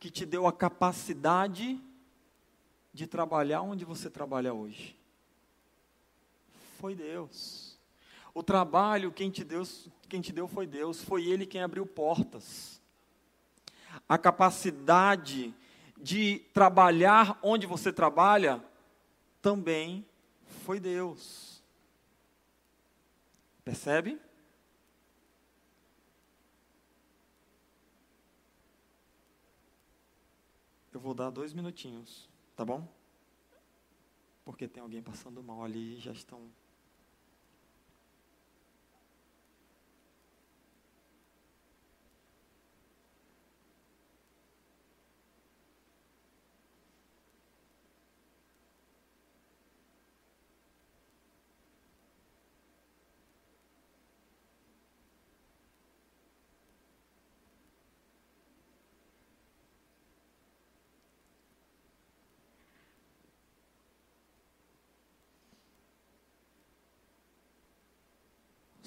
que 0.00 0.10
te 0.10 0.26
deu 0.26 0.46
a 0.48 0.52
capacidade 0.52 1.80
de 2.92 3.06
trabalhar 3.06 3.62
onde 3.62 3.84
você 3.84 4.10
trabalha 4.10 4.52
hoje? 4.52 4.96
Foi 6.82 6.96
Deus. 6.96 7.78
O 8.34 8.42
trabalho, 8.42 9.12
quem 9.12 9.30
te, 9.30 9.44
deu, 9.44 9.62
quem 10.08 10.20
te 10.20 10.32
deu 10.32 10.48
foi 10.48 10.66
Deus, 10.66 11.00
foi 11.00 11.24
Ele 11.28 11.46
quem 11.46 11.62
abriu 11.62 11.86
portas. 11.86 12.82
A 14.08 14.18
capacidade 14.18 15.54
de 15.96 16.40
trabalhar 16.52 17.38
onde 17.40 17.68
você 17.68 17.92
trabalha 17.92 18.60
também 19.40 20.04
foi 20.64 20.80
Deus. 20.80 21.62
Percebe? 23.64 24.20
Eu 30.92 30.98
vou 30.98 31.14
dar 31.14 31.30
dois 31.30 31.52
minutinhos, 31.52 32.28
tá 32.56 32.64
bom? 32.64 32.88
Porque 34.44 34.66
tem 34.66 34.82
alguém 34.82 35.00
passando 35.00 35.40
mal 35.44 35.62
ali 35.62 35.98
e 35.98 36.00
já 36.00 36.10
estão 36.10 36.50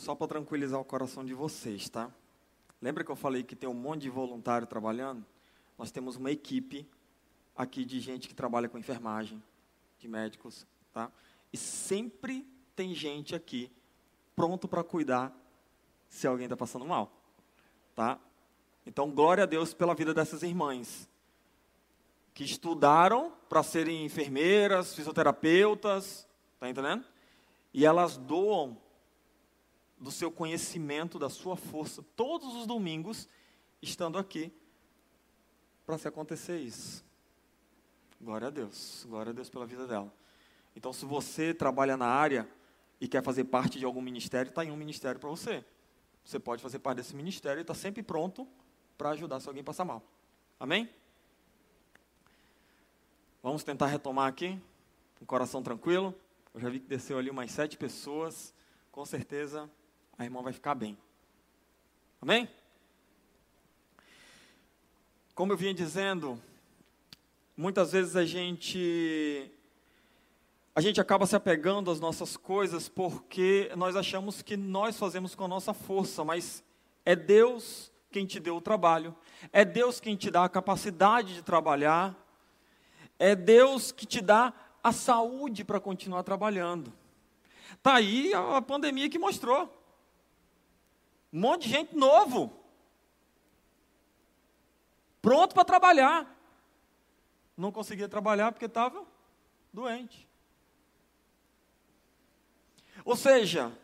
só 0.05 0.13
para 0.13 0.27
tranquilizar 0.27 0.79
o 0.79 0.85
coração 0.85 1.25
de 1.25 1.33
vocês, 1.33 1.89
tá? 1.89 2.11
Lembra 2.79 3.03
que 3.03 3.09
eu 3.09 3.15
falei 3.15 3.41
que 3.41 3.55
tem 3.55 3.67
um 3.67 3.73
monte 3.73 4.03
de 4.03 4.09
voluntário 4.11 4.67
trabalhando? 4.67 5.25
Nós 5.79 5.89
temos 5.89 6.15
uma 6.15 6.29
equipe 6.29 6.87
aqui 7.57 7.83
de 7.83 7.99
gente 7.99 8.27
que 8.27 8.35
trabalha 8.35 8.69
com 8.69 8.77
enfermagem, 8.77 9.41
de 9.97 10.07
médicos, 10.07 10.67
tá? 10.93 11.11
E 11.51 11.57
sempre 11.57 12.47
tem 12.75 12.93
gente 12.93 13.33
aqui 13.33 13.71
pronto 14.35 14.67
para 14.67 14.83
cuidar 14.83 15.35
se 16.07 16.27
alguém 16.27 16.45
está 16.45 16.55
passando 16.55 16.85
mal, 16.85 17.11
tá? 17.95 18.19
Então, 18.85 19.09
glória 19.09 19.45
a 19.45 19.47
Deus 19.47 19.73
pela 19.73 19.95
vida 19.95 20.13
dessas 20.13 20.43
irmãs 20.43 21.09
que 22.31 22.43
estudaram 22.43 23.33
para 23.49 23.63
serem 23.63 24.05
enfermeiras, 24.05 24.93
fisioterapeutas, 24.93 26.27
tá 26.59 26.69
entendendo? 26.69 27.03
E 27.73 27.87
elas 27.87 28.17
doam 28.17 28.84
do 29.99 30.11
seu 30.11 30.31
conhecimento, 30.31 31.17
da 31.17 31.29
sua 31.29 31.55
força, 31.55 32.03
todos 32.15 32.55
os 32.55 32.67
domingos, 32.67 33.27
estando 33.81 34.17
aqui, 34.17 34.51
para 35.85 35.97
se 35.97 36.07
acontecer 36.07 36.59
isso. 36.59 37.03
Glória 38.19 38.47
a 38.47 38.51
Deus, 38.51 39.05
glória 39.07 39.29
a 39.29 39.33
Deus 39.33 39.49
pela 39.49 39.65
vida 39.65 39.87
dela. 39.87 40.11
Então, 40.75 40.91
se 40.91 41.05
você 41.05 41.53
trabalha 41.53 41.95
na 41.95 42.07
área 42.07 42.49
e 42.99 43.07
quer 43.07 43.23
fazer 43.23 43.45
parte 43.45 43.79
de 43.79 43.85
algum 43.85 44.01
ministério, 44.01 44.49
está 44.49 44.65
em 44.65 44.71
um 44.71 44.75
ministério 44.75 45.19
para 45.19 45.29
você. 45.29 45.63
Você 46.23 46.39
pode 46.39 46.61
fazer 46.61 46.79
parte 46.79 46.97
desse 46.97 47.15
ministério 47.15 47.59
e 47.59 47.61
está 47.61 47.73
sempre 47.73 48.01
pronto 48.01 48.47
para 48.97 49.11
ajudar 49.11 49.39
se 49.39 49.47
alguém 49.47 49.63
passar 49.63 49.85
mal. 49.85 50.03
Amém? 50.59 50.89
Vamos 53.43 53.63
tentar 53.63 53.87
retomar 53.87 54.27
aqui, 54.27 54.59
com 55.17 55.23
o 55.23 55.27
coração 55.27 55.61
tranquilo. 55.61 56.15
Eu 56.53 56.59
já 56.59 56.69
vi 56.69 56.79
que 56.79 56.87
desceu 56.87 57.17
ali 57.17 57.29
umas 57.29 57.51
sete 57.51 57.77
pessoas. 57.77 58.53
Com 58.91 59.05
certeza 59.05 59.69
a 60.17 60.23
irmã 60.23 60.41
vai 60.41 60.53
ficar 60.53 60.75
bem. 60.75 60.97
Amém? 62.21 62.49
Como 65.33 65.51
eu 65.51 65.57
vinha 65.57 65.73
dizendo, 65.73 66.41
muitas 67.57 67.91
vezes 67.91 68.15
a 68.15 68.25
gente 68.25 69.51
a 70.73 70.81
gente 70.81 70.99
acaba 70.99 71.25
se 71.25 71.35
apegando 71.35 71.89
às 71.89 71.99
nossas 71.99 72.35
coisas 72.35 72.89
porque 72.89 73.71
nós 73.77 73.95
achamos 73.95 74.41
que 74.41 74.57
nós 74.57 74.97
fazemos 74.97 75.35
com 75.35 75.45
a 75.45 75.47
nossa 75.47 75.73
força, 75.73 76.23
mas 76.23 76.63
é 77.05 77.15
Deus 77.15 77.91
quem 78.11 78.25
te 78.25 78.39
deu 78.39 78.55
o 78.55 78.61
trabalho, 78.61 79.15
é 79.51 79.65
Deus 79.65 79.99
quem 79.99 80.15
te 80.15 80.31
dá 80.31 80.45
a 80.45 80.49
capacidade 80.49 81.33
de 81.33 81.41
trabalhar, 81.41 82.15
é 83.19 83.35
Deus 83.35 83.91
que 83.91 84.05
te 84.05 84.21
dá 84.21 84.53
a 84.81 84.91
saúde 84.93 85.65
para 85.65 85.79
continuar 85.79 86.23
trabalhando. 86.23 86.93
Está 87.73 87.95
aí 87.95 88.33
a 88.33 88.61
pandemia 88.61 89.09
que 89.09 89.19
mostrou. 89.19 89.74
Um 91.35 91.39
monte 91.39 91.63
de 91.63 91.69
gente 91.71 91.93
novo. 91.93 92.49
Pronto 95.21 95.53
para 95.53 95.65
trabalhar. 95.65 96.33
Não 97.57 97.73
conseguia 97.73 98.07
trabalhar 98.07 98.53
porque 98.53 98.67
estava 98.67 99.05
doente. 99.73 100.25
Ou 103.03 103.17
seja, 103.17 103.77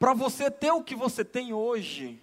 para 0.00 0.14
você 0.14 0.50
ter 0.50 0.72
o 0.72 0.82
que 0.82 0.96
você 0.96 1.24
tem 1.24 1.52
hoje, 1.52 2.20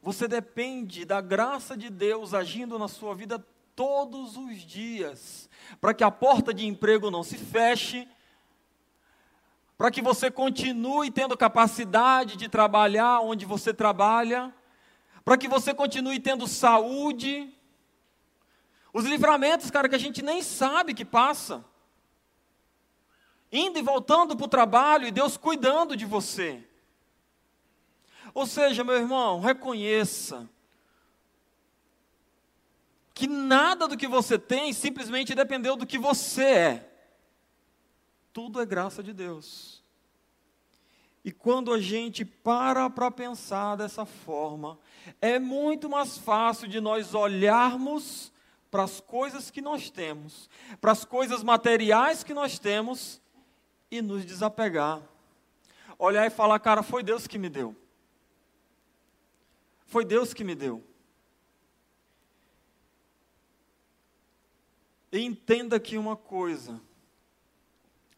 você 0.00 0.26
depende 0.26 1.04
da 1.04 1.20
graça 1.20 1.76
de 1.76 1.90
Deus 1.90 2.32
agindo 2.32 2.78
na 2.78 2.88
sua 2.88 3.14
vida 3.14 3.44
todos 3.76 4.34
os 4.34 4.60
dias, 4.60 5.50
para 5.78 5.92
que 5.92 6.02
a 6.02 6.10
porta 6.10 6.54
de 6.54 6.66
emprego 6.66 7.10
não 7.10 7.22
se 7.22 7.36
feche, 7.36 8.08
para 9.80 9.90
que 9.90 10.02
você 10.02 10.30
continue 10.30 11.10
tendo 11.10 11.34
capacidade 11.38 12.36
de 12.36 12.50
trabalhar 12.50 13.20
onde 13.20 13.46
você 13.46 13.72
trabalha, 13.72 14.54
para 15.24 15.38
que 15.38 15.48
você 15.48 15.72
continue 15.72 16.20
tendo 16.20 16.46
saúde. 16.46 17.50
Os 18.92 19.06
livramentos, 19.06 19.70
cara, 19.70 19.88
que 19.88 19.94
a 19.94 19.98
gente 19.98 20.20
nem 20.20 20.42
sabe 20.42 20.92
que 20.92 21.02
passa. 21.02 21.64
Indo 23.50 23.78
e 23.78 23.82
voltando 23.82 24.36
para 24.36 24.44
o 24.44 24.48
trabalho 24.50 25.06
e 25.06 25.10
Deus 25.10 25.38
cuidando 25.38 25.96
de 25.96 26.04
você. 26.04 26.62
Ou 28.34 28.46
seja, 28.46 28.84
meu 28.84 28.96
irmão, 28.96 29.40
reconheça 29.40 30.46
que 33.14 33.26
nada 33.26 33.88
do 33.88 33.96
que 33.96 34.06
você 34.06 34.38
tem 34.38 34.74
simplesmente 34.74 35.34
dependeu 35.34 35.74
do 35.74 35.86
que 35.86 35.96
você 35.96 36.44
é. 36.44 36.89
Tudo 38.32 38.60
é 38.60 38.66
graça 38.66 39.02
de 39.02 39.12
Deus. 39.12 39.80
E 41.24 41.30
quando 41.30 41.72
a 41.72 41.80
gente 41.80 42.24
para 42.24 42.88
para 42.88 43.10
pensar 43.10 43.76
dessa 43.76 44.06
forma, 44.06 44.78
é 45.20 45.38
muito 45.38 45.88
mais 45.88 46.16
fácil 46.16 46.66
de 46.66 46.80
nós 46.80 47.14
olharmos 47.14 48.32
para 48.70 48.84
as 48.84 49.00
coisas 49.00 49.50
que 49.50 49.60
nós 49.60 49.90
temos, 49.90 50.48
para 50.80 50.92
as 50.92 51.04
coisas 51.04 51.42
materiais 51.42 52.24
que 52.24 52.32
nós 52.32 52.58
temos 52.58 53.20
e 53.90 54.00
nos 54.00 54.24
desapegar. 54.24 55.02
Olhar 55.98 56.26
e 56.26 56.30
falar, 56.30 56.58
cara, 56.60 56.82
foi 56.82 57.02
Deus 57.02 57.26
que 57.26 57.36
me 57.36 57.50
deu. 57.50 57.76
Foi 59.86 60.04
Deus 60.04 60.32
que 60.32 60.44
me 60.44 60.54
deu. 60.54 60.82
Entenda 65.12 65.76
aqui 65.76 65.98
uma 65.98 66.16
coisa. 66.16 66.80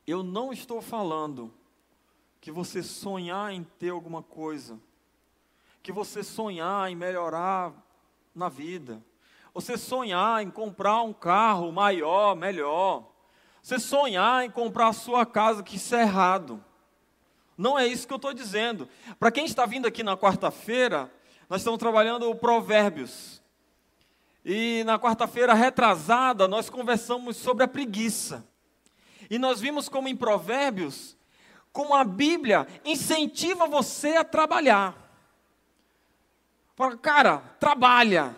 Eu 0.06 0.22
não 0.22 0.52
estou 0.52 0.80
falando 0.80 1.52
que 2.40 2.50
você 2.50 2.82
sonhar 2.82 3.52
em 3.52 3.62
ter 3.62 3.90
alguma 3.90 4.22
coisa, 4.22 4.80
que 5.82 5.92
você 5.92 6.24
sonhar 6.24 6.90
em 6.90 6.96
melhorar 6.96 7.72
na 8.34 8.48
vida, 8.48 9.02
você 9.54 9.78
sonhar 9.78 10.42
em 10.42 10.50
comprar 10.50 11.02
um 11.02 11.12
carro 11.12 11.70
maior, 11.70 12.34
melhor, 12.34 13.12
você 13.62 13.78
sonhar 13.78 14.44
em 14.44 14.50
comprar 14.50 14.88
a 14.88 14.92
sua 14.92 15.24
casa, 15.24 15.62
que 15.62 15.76
isso 15.76 15.94
é 15.94 16.02
errado. 16.02 16.62
Não 17.56 17.78
é 17.78 17.86
isso 17.86 18.06
que 18.08 18.12
eu 18.12 18.16
estou 18.16 18.34
dizendo. 18.34 18.88
Para 19.20 19.30
quem 19.30 19.44
está 19.44 19.64
vindo 19.64 19.86
aqui 19.86 20.02
na 20.02 20.16
quarta-feira, 20.16 21.12
nós 21.48 21.60
estamos 21.60 21.78
trabalhando 21.78 22.28
o 22.28 22.34
Provérbios. 22.34 23.40
E 24.44 24.82
na 24.84 24.98
quarta-feira 24.98 25.54
retrasada, 25.54 26.48
nós 26.48 26.68
conversamos 26.68 27.36
sobre 27.36 27.62
a 27.62 27.68
preguiça. 27.68 28.44
E 29.32 29.38
nós 29.38 29.62
vimos 29.62 29.88
como 29.88 30.08
em 30.08 30.14
Provérbios, 30.14 31.16
como 31.72 31.94
a 31.94 32.04
Bíblia 32.04 32.66
incentiva 32.84 33.66
você 33.66 34.16
a 34.16 34.24
trabalhar. 34.24 34.94
Fala, 36.76 36.98
cara, 36.98 37.38
trabalha. 37.58 38.36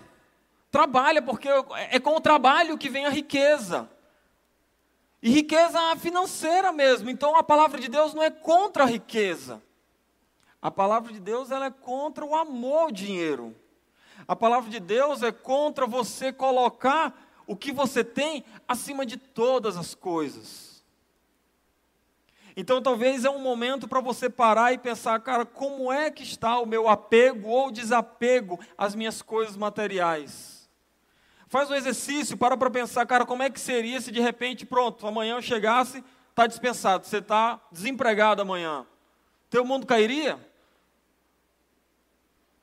Trabalha, 0.70 1.20
porque 1.20 1.48
é 1.90 1.98
com 1.98 2.14
o 2.14 2.20
trabalho 2.20 2.78
que 2.78 2.88
vem 2.88 3.06
a 3.06 3.10
riqueza. 3.10 3.90
E 5.20 5.30
riqueza 5.30 5.96
financeira 5.96 6.70
mesmo. 6.70 7.10
Então 7.10 7.34
a 7.34 7.42
palavra 7.42 7.80
de 7.80 7.88
Deus 7.88 8.14
não 8.14 8.22
é 8.22 8.30
contra 8.30 8.84
a 8.84 8.86
riqueza. 8.86 9.60
A 10.62 10.70
palavra 10.70 11.12
de 11.12 11.18
Deus 11.18 11.50
ela 11.50 11.66
é 11.66 11.70
contra 11.72 12.24
o 12.24 12.36
amor 12.36 12.82
ao 12.82 12.92
dinheiro. 12.92 13.52
A 14.28 14.36
palavra 14.36 14.70
de 14.70 14.78
Deus 14.78 15.24
é 15.24 15.32
contra 15.32 15.88
você 15.88 16.32
colocar 16.32 17.12
o 17.48 17.56
que 17.56 17.72
você 17.72 18.04
tem 18.04 18.44
acima 18.68 19.04
de 19.04 19.16
todas 19.16 19.76
as 19.76 19.92
coisas. 19.92 20.73
Então 22.56 22.80
talvez 22.80 23.24
é 23.24 23.30
um 23.30 23.40
momento 23.40 23.88
para 23.88 24.00
você 24.00 24.30
parar 24.30 24.72
e 24.72 24.78
pensar, 24.78 25.18
cara, 25.20 25.44
como 25.44 25.92
é 25.92 26.10
que 26.10 26.22
está 26.22 26.58
o 26.58 26.66
meu 26.66 26.88
apego 26.88 27.48
ou 27.48 27.70
desapego 27.70 28.60
às 28.78 28.94
minhas 28.94 29.20
coisas 29.20 29.56
materiais? 29.56 30.68
Faz 31.48 31.70
um 31.70 31.74
exercício, 31.74 32.36
para 32.36 32.56
para 32.56 32.70
pensar, 32.70 33.04
cara, 33.06 33.26
como 33.26 33.42
é 33.42 33.50
que 33.50 33.60
seria 33.60 34.00
se 34.00 34.10
de 34.10 34.20
repente, 34.20 34.64
pronto, 34.64 35.06
amanhã 35.06 35.36
eu 35.36 35.42
chegasse, 35.42 36.02
está 36.30 36.46
dispensado, 36.46 37.06
você 37.06 37.18
está 37.18 37.60
desempregado 37.70 38.42
amanhã. 38.42 38.86
Teu 39.50 39.64
mundo 39.64 39.86
cairia? 39.86 40.38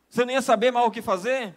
Você 0.10 0.26
não 0.26 0.34
ia 0.34 0.42
saber 0.42 0.72
mais 0.72 0.86
o 0.86 0.92
que 0.92 1.02
fazer? 1.02 1.56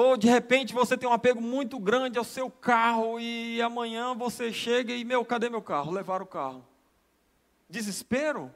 Ou 0.00 0.16
de 0.16 0.28
repente 0.28 0.72
você 0.72 0.96
tem 0.96 1.08
um 1.08 1.12
apego 1.12 1.40
muito 1.40 1.76
grande 1.76 2.18
ao 2.18 2.24
seu 2.24 2.48
carro 2.48 3.18
e 3.18 3.60
amanhã 3.60 4.14
você 4.14 4.52
chega 4.52 4.92
e, 4.92 5.04
meu, 5.04 5.24
cadê 5.24 5.50
meu 5.50 5.60
carro? 5.60 5.90
Levar 5.90 6.22
o 6.22 6.26
carro. 6.26 6.64
Desespero? 7.68 8.54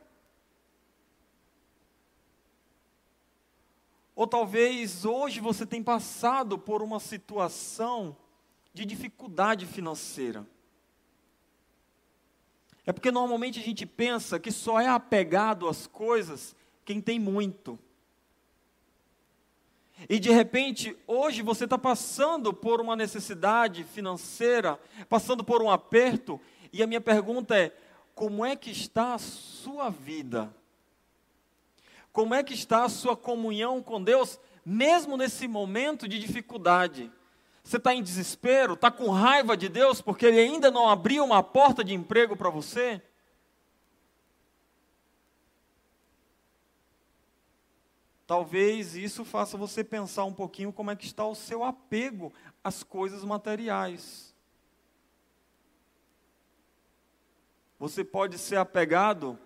Ou 4.14 4.24
talvez 4.24 5.04
hoje 5.04 5.40
você 5.40 5.66
tenha 5.66 5.82
passado 5.82 6.56
por 6.56 6.80
uma 6.80 7.00
situação 7.00 8.16
de 8.72 8.86
dificuldade 8.86 9.66
financeira. 9.66 10.46
É 12.86 12.92
porque 12.92 13.10
normalmente 13.10 13.58
a 13.58 13.64
gente 13.64 13.84
pensa 13.84 14.38
que 14.38 14.52
só 14.52 14.80
é 14.80 14.86
apegado 14.86 15.66
às 15.66 15.88
coisas 15.88 16.54
quem 16.84 17.00
tem 17.00 17.18
muito. 17.18 17.76
E 20.08 20.18
de 20.18 20.30
repente, 20.30 20.96
hoje 21.06 21.42
você 21.42 21.64
está 21.64 21.78
passando 21.78 22.52
por 22.52 22.80
uma 22.80 22.96
necessidade 22.96 23.84
financeira, 23.84 24.78
passando 25.08 25.44
por 25.44 25.62
um 25.62 25.70
aperto, 25.70 26.40
e 26.72 26.82
a 26.82 26.86
minha 26.86 27.00
pergunta 27.00 27.56
é: 27.56 27.72
como 28.14 28.44
é 28.44 28.56
que 28.56 28.70
está 28.70 29.14
a 29.14 29.18
sua 29.18 29.90
vida? 29.90 30.54
Como 32.12 32.34
é 32.34 32.42
que 32.42 32.52
está 32.52 32.84
a 32.84 32.88
sua 32.88 33.16
comunhão 33.16 33.82
com 33.82 34.02
Deus, 34.02 34.38
mesmo 34.64 35.16
nesse 35.16 35.48
momento 35.48 36.06
de 36.06 36.18
dificuldade? 36.18 37.10
Você 37.64 37.76
está 37.76 37.94
em 37.94 38.02
desespero? 38.02 38.74
Está 38.74 38.90
com 38.90 39.08
raiva 39.08 39.56
de 39.56 39.68
Deus 39.68 40.02
porque 40.02 40.26
Ele 40.26 40.40
ainda 40.40 40.70
não 40.70 40.88
abriu 40.88 41.24
uma 41.24 41.42
porta 41.42 41.82
de 41.82 41.94
emprego 41.94 42.36
para 42.36 42.50
você? 42.50 43.00
Talvez 48.32 48.96
isso 48.96 49.26
faça 49.26 49.58
você 49.58 49.84
pensar 49.84 50.24
um 50.24 50.32
pouquinho 50.32 50.72
como 50.72 50.90
é 50.90 50.96
que 50.96 51.04
está 51.04 51.22
o 51.26 51.34
seu 51.34 51.62
apego 51.62 52.32
às 52.64 52.82
coisas 52.82 53.22
materiais. 53.22 54.34
Você 57.78 58.02
pode 58.02 58.38
ser 58.38 58.56
apegado 58.56 59.38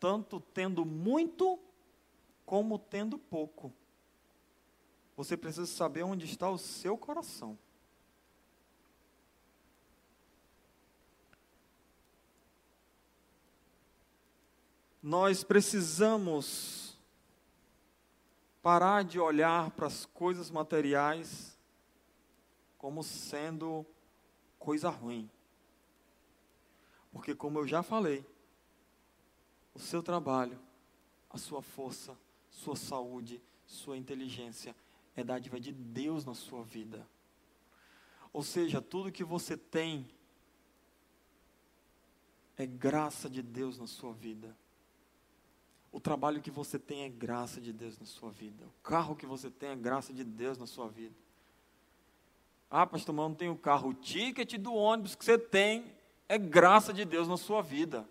tanto 0.00 0.40
tendo 0.40 0.86
muito 0.86 1.58
como 2.46 2.78
tendo 2.78 3.18
pouco. 3.18 3.74
Você 5.14 5.36
precisa 5.36 5.66
saber 5.66 6.04
onde 6.04 6.24
está 6.24 6.48
o 6.48 6.56
seu 6.56 6.96
coração. 6.96 7.58
Nós 15.02 15.44
precisamos 15.44 16.87
parar 18.62 19.04
de 19.04 19.18
olhar 19.18 19.70
para 19.70 19.86
as 19.86 20.04
coisas 20.04 20.50
materiais 20.50 21.58
como 22.76 23.02
sendo 23.02 23.84
coisa 24.58 24.88
ruim. 24.88 25.30
Porque, 27.12 27.34
como 27.34 27.58
eu 27.58 27.66
já 27.66 27.82
falei, 27.82 28.24
o 29.74 29.78
seu 29.78 30.02
trabalho, 30.02 30.58
a 31.30 31.38
sua 31.38 31.62
força, 31.62 32.16
sua 32.50 32.76
saúde, 32.76 33.40
sua 33.66 33.96
inteligência 33.96 34.74
é 35.16 35.24
dádiva 35.24 35.58
de 35.60 35.72
Deus 35.72 36.24
na 36.24 36.34
sua 36.34 36.62
vida. 36.62 37.06
Ou 38.32 38.42
seja, 38.42 38.80
tudo 38.80 39.12
que 39.12 39.24
você 39.24 39.56
tem 39.56 40.08
é 42.56 42.66
graça 42.66 43.28
de 43.28 43.42
Deus 43.42 43.78
na 43.78 43.86
sua 43.86 44.12
vida. 44.12 44.54
O 45.90 45.98
trabalho 45.98 46.42
que 46.42 46.50
você 46.50 46.78
tem 46.78 47.04
é 47.04 47.08
graça 47.08 47.60
de 47.60 47.72
Deus 47.72 47.98
na 47.98 48.06
sua 48.06 48.30
vida. 48.30 48.64
O 48.66 48.82
carro 48.82 49.16
que 49.16 49.26
você 49.26 49.50
tem 49.50 49.70
é 49.70 49.76
graça 49.76 50.12
de 50.12 50.22
Deus 50.22 50.58
na 50.58 50.66
sua 50.66 50.88
vida. 50.88 51.14
Ah, 52.70 52.86
pastor, 52.86 53.14
mas 53.14 53.28
não 53.28 53.34
tenho 53.34 53.56
carro. 53.56 53.90
O 53.90 53.94
ticket 53.94 54.56
do 54.56 54.74
ônibus 54.74 55.14
que 55.14 55.24
você 55.24 55.38
tem 55.38 55.92
é 56.28 56.36
graça 56.36 56.92
de 56.92 57.04
Deus 57.04 57.26
na 57.26 57.36
sua 57.36 57.62
vida. 57.62 58.06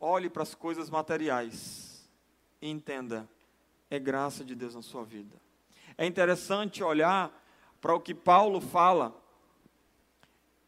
olhe 0.00 0.30
para 0.30 0.42
as 0.42 0.54
coisas 0.54 0.88
materiais 0.88 2.08
e 2.60 2.68
entenda, 2.68 3.28
é 3.90 3.98
graça 3.98 4.42
de 4.42 4.54
Deus 4.54 4.74
na 4.74 4.82
sua 4.82 5.04
vida. 5.04 5.36
É 5.98 6.06
interessante 6.06 6.82
olhar 6.82 7.30
para 7.80 7.94
o 7.94 8.00
que 8.00 8.14
Paulo 8.14 8.60
fala. 8.60 9.14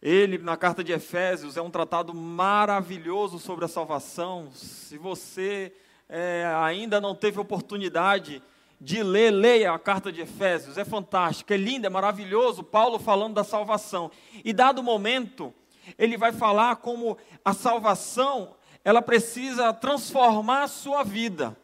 Ele, 0.03 0.37
na 0.37 0.57
carta 0.57 0.83
de 0.83 0.91
Efésios, 0.91 1.57
é 1.57 1.63
um 1.63 1.71
tratado 1.71 2.13
maravilhoso 2.13 3.39
sobre 3.39 3.65
a 3.65 3.69
salvação. 3.69 4.51
Se 4.53 4.99
você 4.99 5.73
é, 6.09 6.53
ainda 6.61 7.01
não 7.01 7.15
teve 7.15 7.39
oportunidade 7.39 8.43
de 8.81 9.01
ler, 9.01 9.31
leia 9.31 9.73
a 9.73 9.79
carta 9.79 10.11
de 10.11 10.21
Efésios. 10.21 10.77
É 10.77 10.85
fantástico, 10.85 11.53
é 11.53 11.57
lindo, 11.57 11.87
é 11.87 11.91
maravilhoso. 11.91 12.65
Paulo 12.65 12.99
falando 12.99 13.35
da 13.35 13.45
salvação. 13.45 14.11
E 14.45 14.53
dado 14.53 14.81
o 14.81 14.83
momento, 14.83 15.55
ele 15.97 16.17
vai 16.17 16.33
falar 16.33 16.77
como 16.77 17.17
a 17.45 17.53
salvação 17.53 18.57
ela 18.85 19.01
precisa 19.01 19.73
transformar 19.73 20.65
a 20.65 20.69
sua 20.69 21.05
vida. 21.05 21.57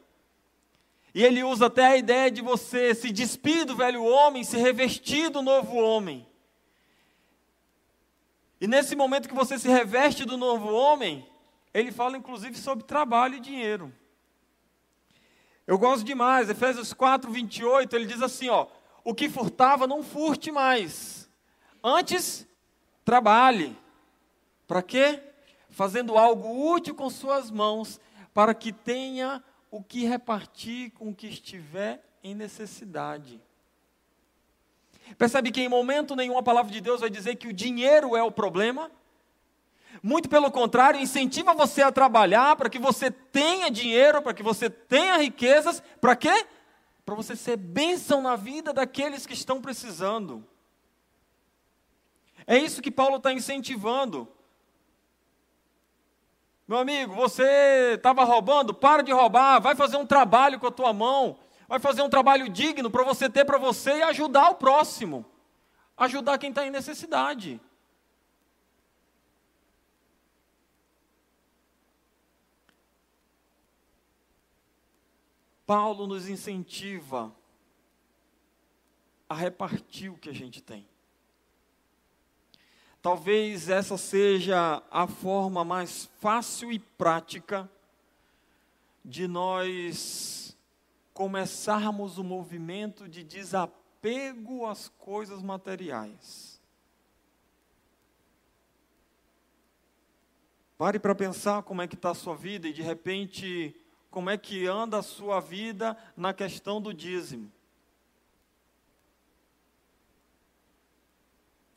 E 1.12 1.24
ele 1.24 1.42
usa 1.42 1.66
até 1.66 1.86
a 1.86 1.96
ideia 1.96 2.30
de 2.30 2.40
você 2.40 2.94
se 2.94 3.10
despir 3.10 3.64
do 3.64 3.74
velho 3.74 4.04
homem, 4.04 4.44
se 4.44 4.56
revestir 4.56 5.28
do 5.28 5.42
novo 5.42 5.76
homem. 5.76 6.27
E 8.60 8.66
nesse 8.66 8.96
momento 8.96 9.28
que 9.28 9.34
você 9.34 9.58
se 9.58 9.68
reveste 9.68 10.24
do 10.24 10.36
novo 10.36 10.72
homem, 10.72 11.26
ele 11.72 11.92
fala 11.92 12.16
inclusive 12.16 12.56
sobre 12.58 12.84
trabalho 12.84 13.36
e 13.36 13.40
dinheiro. 13.40 13.92
Eu 15.66 15.78
gosto 15.78 16.04
demais, 16.04 16.48
Efésios 16.48 16.92
4, 16.92 17.30
28, 17.30 17.94
ele 17.94 18.06
diz 18.06 18.22
assim: 18.22 18.48
ó, 18.48 18.66
o 19.04 19.14
que 19.14 19.28
furtava, 19.28 19.86
não 19.86 20.02
furte 20.02 20.50
mais. 20.50 21.30
Antes, 21.82 22.46
trabalhe. 23.04 23.76
Para 24.66 24.82
quê? 24.82 25.22
Fazendo 25.70 26.18
algo 26.18 26.72
útil 26.72 26.94
com 26.94 27.08
suas 27.08 27.50
mãos, 27.50 28.00
para 28.34 28.54
que 28.54 28.72
tenha 28.72 29.42
o 29.70 29.82
que 29.82 30.04
repartir 30.04 30.90
com 30.92 31.10
o 31.10 31.14
que 31.14 31.26
estiver 31.26 32.02
em 32.22 32.34
necessidade. 32.34 33.40
Percebe 35.16 35.50
que 35.50 35.60
em 35.60 35.68
momento 35.68 36.14
nenhum 36.14 36.36
a 36.36 36.42
palavra 36.42 36.70
de 36.70 36.80
Deus 36.80 37.00
vai 37.00 37.10
dizer 37.10 37.36
que 37.36 37.48
o 37.48 37.52
dinheiro 37.52 38.16
é 38.16 38.22
o 38.22 38.30
problema? 38.30 38.90
Muito 40.02 40.28
pelo 40.28 40.50
contrário, 40.50 41.00
incentiva 41.00 41.54
você 41.54 41.82
a 41.82 41.90
trabalhar 41.90 42.54
para 42.56 42.68
que 42.68 42.78
você 42.78 43.10
tenha 43.10 43.70
dinheiro, 43.70 44.22
para 44.22 44.34
que 44.34 44.42
você 44.42 44.70
tenha 44.70 45.16
riquezas, 45.16 45.82
para 46.00 46.14
quê? 46.14 46.46
Para 47.04 47.14
você 47.14 47.34
ser 47.34 47.56
bênção 47.56 48.20
na 48.20 48.36
vida 48.36 48.72
daqueles 48.72 49.26
que 49.26 49.32
estão 49.32 49.60
precisando. 49.60 50.46
É 52.46 52.56
isso 52.56 52.82
que 52.82 52.90
Paulo 52.90 53.16
está 53.16 53.32
incentivando. 53.32 54.28
Meu 56.66 56.78
amigo, 56.78 57.14
você 57.14 57.94
estava 57.94 58.24
roubando, 58.24 58.74
para 58.74 59.02
de 59.02 59.10
roubar, 59.10 59.58
vai 59.58 59.74
fazer 59.74 59.96
um 59.96 60.06
trabalho 60.06 60.60
com 60.60 60.66
a 60.66 60.70
tua 60.70 60.92
mão, 60.92 61.38
vai 61.68 61.78
fazer 61.78 62.00
um 62.00 62.08
trabalho 62.08 62.48
digno 62.48 62.90
para 62.90 63.04
você 63.04 63.28
ter 63.28 63.44
para 63.44 63.58
você 63.58 63.98
e 63.98 64.02
ajudar 64.02 64.50
o 64.50 64.54
próximo, 64.54 65.24
ajudar 65.98 66.38
quem 66.38 66.48
está 66.48 66.66
em 66.66 66.70
necessidade. 66.70 67.60
Paulo 75.66 76.06
nos 76.06 76.26
incentiva 76.26 77.30
a 79.28 79.34
repartir 79.34 80.10
o 80.10 80.16
que 80.16 80.30
a 80.30 80.32
gente 80.32 80.62
tem. 80.62 80.88
Talvez 83.02 83.68
essa 83.68 83.98
seja 83.98 84.82
a 84.90 85.06
forma 85.06 85.62
mais 85.62 86.08
fácil 86.18 86.72
e 86.72 86.78
prática 86.78 87.70
de 89.04 89.28
nós 89.28 90.47
começarmos 91.18 92.16
o 92.16 92.22
movimento 92.22 93.08
de 93.08 93.24
desapego 93.24 94.64
às 94.64 94.88
coisas 94.88 95.42
materiais. 95.42 96.62
Pare 100.78 101.00
para 101.00 101.16
pensar 101.16 101.64
como 101.64 101.82
é 101.82 101.88
que 101.88 101.96
está 101.96 102.12
a 102.12 102.14
sua 102.14 102.36
vida 102.36 102.68
e 102.68 102.72
de 102.72 102.82
repente 102.82 103.74
como 104.12 104.30
é 104.30 104.38
que 104.38 104.68
anda 104.68 104.98
a 104.98 105.02
sua 105.02 105.40
vida 105.40 105.98
na 106.16 106.32
questão 106.32 106.80
do 106.80 106.94
dízimo. 106.94 107.50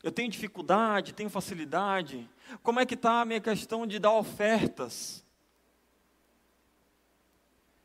Eu 0.04 0.12
tenho 0.12 0.30
dificuldade, 0.30 1.14
tenho 1.14 1.28
facilidade. 1.28 2.30
Como 2.62 2.78
é 2.78 2.86
que 2.86 2.94
está 2.94 3.22
a 3.22 3.24
minha 3.24 3.40
questão 3.40 3.88
de 3.88 3.98
dar 3.98 4.12
ofertas? 4.12 5.26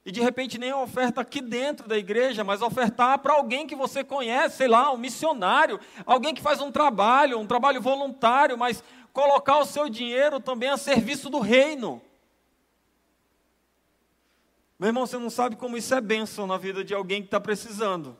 E 0.07 0.11
de 0.11 0.21
repente 0.21 0.57
nem 0.57 0.71
a 0.71 0.77
oferta 0.77 1.19
aqui 1.19 1.41
dentro 1.41 1.85
da 1.85 1.97
igreja, 1.97 2.41
mas 2.41 2.61
ofertar 2.61 3.19
para 3.19 3.33
alguém 3.33 3.67
que 3.67 3.75
você 3.75 4.05
conhece, 4.05 4.55
sei 4.55 4.67
lá, 4.69 4.89
um 4.89 4.95
missionário, 4.95 5.81
alguém 6.05 6.33
que 6.33 6.41
faz 6.41 6.61
um 6.61 6.71
trabalho, 6.71 7.37
um 7.37 7.45
trabalho 7.45 7.81
voluntário, 7.81 8.57
mas 8.57 8.81
colocar 9.11 9.57
o 9.57 9.65
seu 9.65 9.89
dinheiro 9.89 10.39
também 10.39 10.69
a 10.69 10.77
serviço 10.77 11.29
do 11.29 11.39
reino. 11.39 12.01
Meu 14.79 14.87
irmão, 14.87 15.05
você 15.05 15.17
não 15.17 15.29
sabe 15.29 15.57
como 15.57 15.75
isso 15.75 15.93
é 15.93 15.99
bênção 15.99 16.47
na 16.47 16.55
vida 16.55 16.85
de 16.85 16.93
alguém 16.93 17.21
que 17.21 17.27
está 17.27 17.41
precisando. 17.41 18.17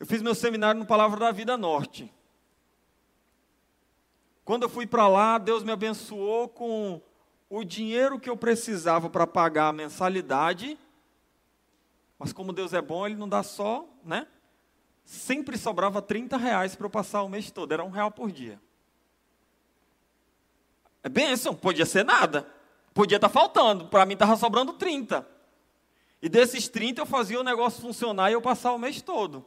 Eu 0.00 0.06
fiz 0.06 0.20
meu 0.22 0.34
seminário 0.34 0.80
no 0.80 0.86
Palavra 0.86 1.20
da 1.20 1.30
Vida 1.30 1.56
Norte. 1.56 2.12
Quando 4.44 4.64
eu 4.64 4.68
fui 4.68 4.88
para 4.88 5.06
lá, 5.06 5.38
Deus 5.38 5.62
me 5.62 5.70
abençoou 5.70 6.48
com 6.48 7.00
o 7.54 7.64
dinheiro 7.64 8.18
que 8.18 8.30
eu 8.30 8.36
precisava 8.36 9.10
para 9.10 9.26
pagar 9.26 9.68
a 9.68 9.72
mensalidade, 9.74 10.78
mas 12.18 12.32
como 12.32 12.50
Deus 12.50 12.72
é 12.72 12.80
bom, 12.80 13.04
Ele 13.04 13.14
não 13.14 13.28
dá 13.28 13.42
só, 13.42 13.86
né? 14.02 14.26
Sempre 15.04 15.58
sobrava 15.58 16.00
30 16.00 16.38
reais 16.38 16.74
para 16.74 16.86
eu 16.86 16.90
passar 16.90 17.22
o 17.22 17.28
mês 17.28 17.50
todo, 17.50 17.70
era 17.70 17.84
um 17.84 17.90
real 17.90 18.10
por 18.10 18.32
dia. 18.32 18.58
É 21.02 21.10
bênção, 21.10 21.54
podia 21.54 21.84
ser 21.84 22.06
nada, 22.06 22.48
podia 22.94 23.16
estar 23.16 23.28
tá 23.28 23.32
faltando, 23.32 23.86
para 23.86 24.06
mim 24.06 24.14
estava 24.14 24.34
sobrando 24.34 24.72
30. 24.72 25.28
E 26.22 26.30
desses 26.30 26.68
30 26.68 27.02
eu 27.02 27.06
fazia 27.06 27.38
o 27.38 27.44
negócio 27.44 27.82
funcionar 27.82 28.30
e 28.30 28.32
eu 28.32 28.40
passar 28.40 28.72
o 28.72 28.78
mês 28.78 29.02
todo. 29.02 29.44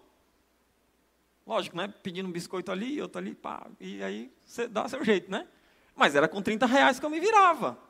Lógico, 1.47 1.75
né? 1.75 1.91
Pedindo 2.03 2.29
um 2.29 2.31
biscoito 2.31 2.71
ali, 2.71 3.01
outro 3.01 3.17
ali, 3.17 3.33
pá, 3.33 3.65
e 3.79 4.03
aí 4.03 4.31
você 4.45 4.67
dá 4.67 4.87
seu 4.87 5.03
jeito, 5.03 5.31
né? 5.31 5.47
Mas 5.95 6.13
era 6.13 6.27
com 6.27 6.39
30 6.39 6.67
reais 6.67 6.99
que 6.99 7.05
eu 7.05 7.09
me 7.09 7.19
virava. 7.19 7.83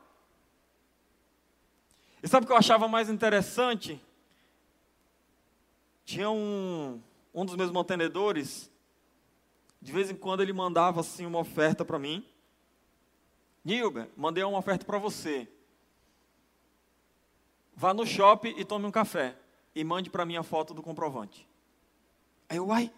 E 2.22 2.28
sabe 2.28 2.44
o 2.44 2.46
que 2.46 2.52
eu 2.52 2.56
achava 2.56 2.88
mais 2.88 3.08
interessante? 3.08 4.02
Tinha 6.04 6.30
um, 6.30 7.00
um 7.34 7.44
dos 7.44 7.56
meus 7.56 7.70
mantenedores, 7.70 8.70
de 9.82 9.92
vez 9.92 10.10
em 10.10 10.14
quando 10.14 10.42
ele 10.42 10.52
mandava 10.52 11.00
assim 11.00 11.26
uma 11.26 11.38
oferta 11.38 11.84
para 11.84 11.98
mim. 11.98 12.24
Nilber, 13.64 14.08
mandei 14.16 14.44
uma 14.44 14.58
oferta 14.58 14.84
para 14.84 14.98
você. 14.98 15.48
Vá 17.74 17.92
no 17.92 18.06
shopping 18.06 18.54
e 18.56 18.64
tome 18.64 18.86
um 18.86 18.90
café. 18.90 19.36
E 19.74 19.84
mande 19.84 20.08
para 20.08 20.24
mim 20.24 20.36
a 20.36 20.42
foto 20.42 20.72
do 20.72 20.82
comprovante. 20.82 21.46
Aí 22.48 22.56
eu, 22.56 22.68
uai. 22.68 22.90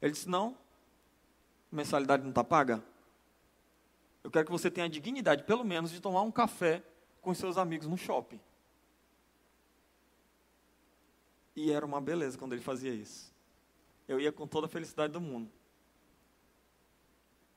Ele 0.00 0.10
disse, 0.10 0.28
não, 0.28 0.56
mensalidade 1.70 2.22
não 2.22 2.30
está 2.30 2.42
paga. 2.42 2.82
Eu 4.24 4.30
quero 4.30 4.46
que 4.46 4.52
você 4.52 4.70
tenha 4.70 4.86
a 4.86 4.90
dignidade, 4.90 5.44
pelo 5.44 5.64
menos, 5.64 5.92
de 5.92 6.00
tomar 6.00 6.22
um 6.22 6.30
café 6.30 6.82
com 7.22 7.32
seus 7.32 7.56
amigos 7.56 7.86
no 7.86 7.96
shopping. 7.96 8.40
E 11.54 11.70
era 11.70 11.86
uma 11.86 12.00
beleza 12.00 12.36
quando 12.36 12.52
ele 12.52 12.62
fazia 12.62 12.92
isso. 12.92 13.32
Eu 14.08 14.20
ia 14.20 14.32
com 14.32 14.46
toda 14.46 14.66
a 14.66 14.68
felicidade 14.68 15.12
do 15.12 15.20
mundo. 15.20 15.50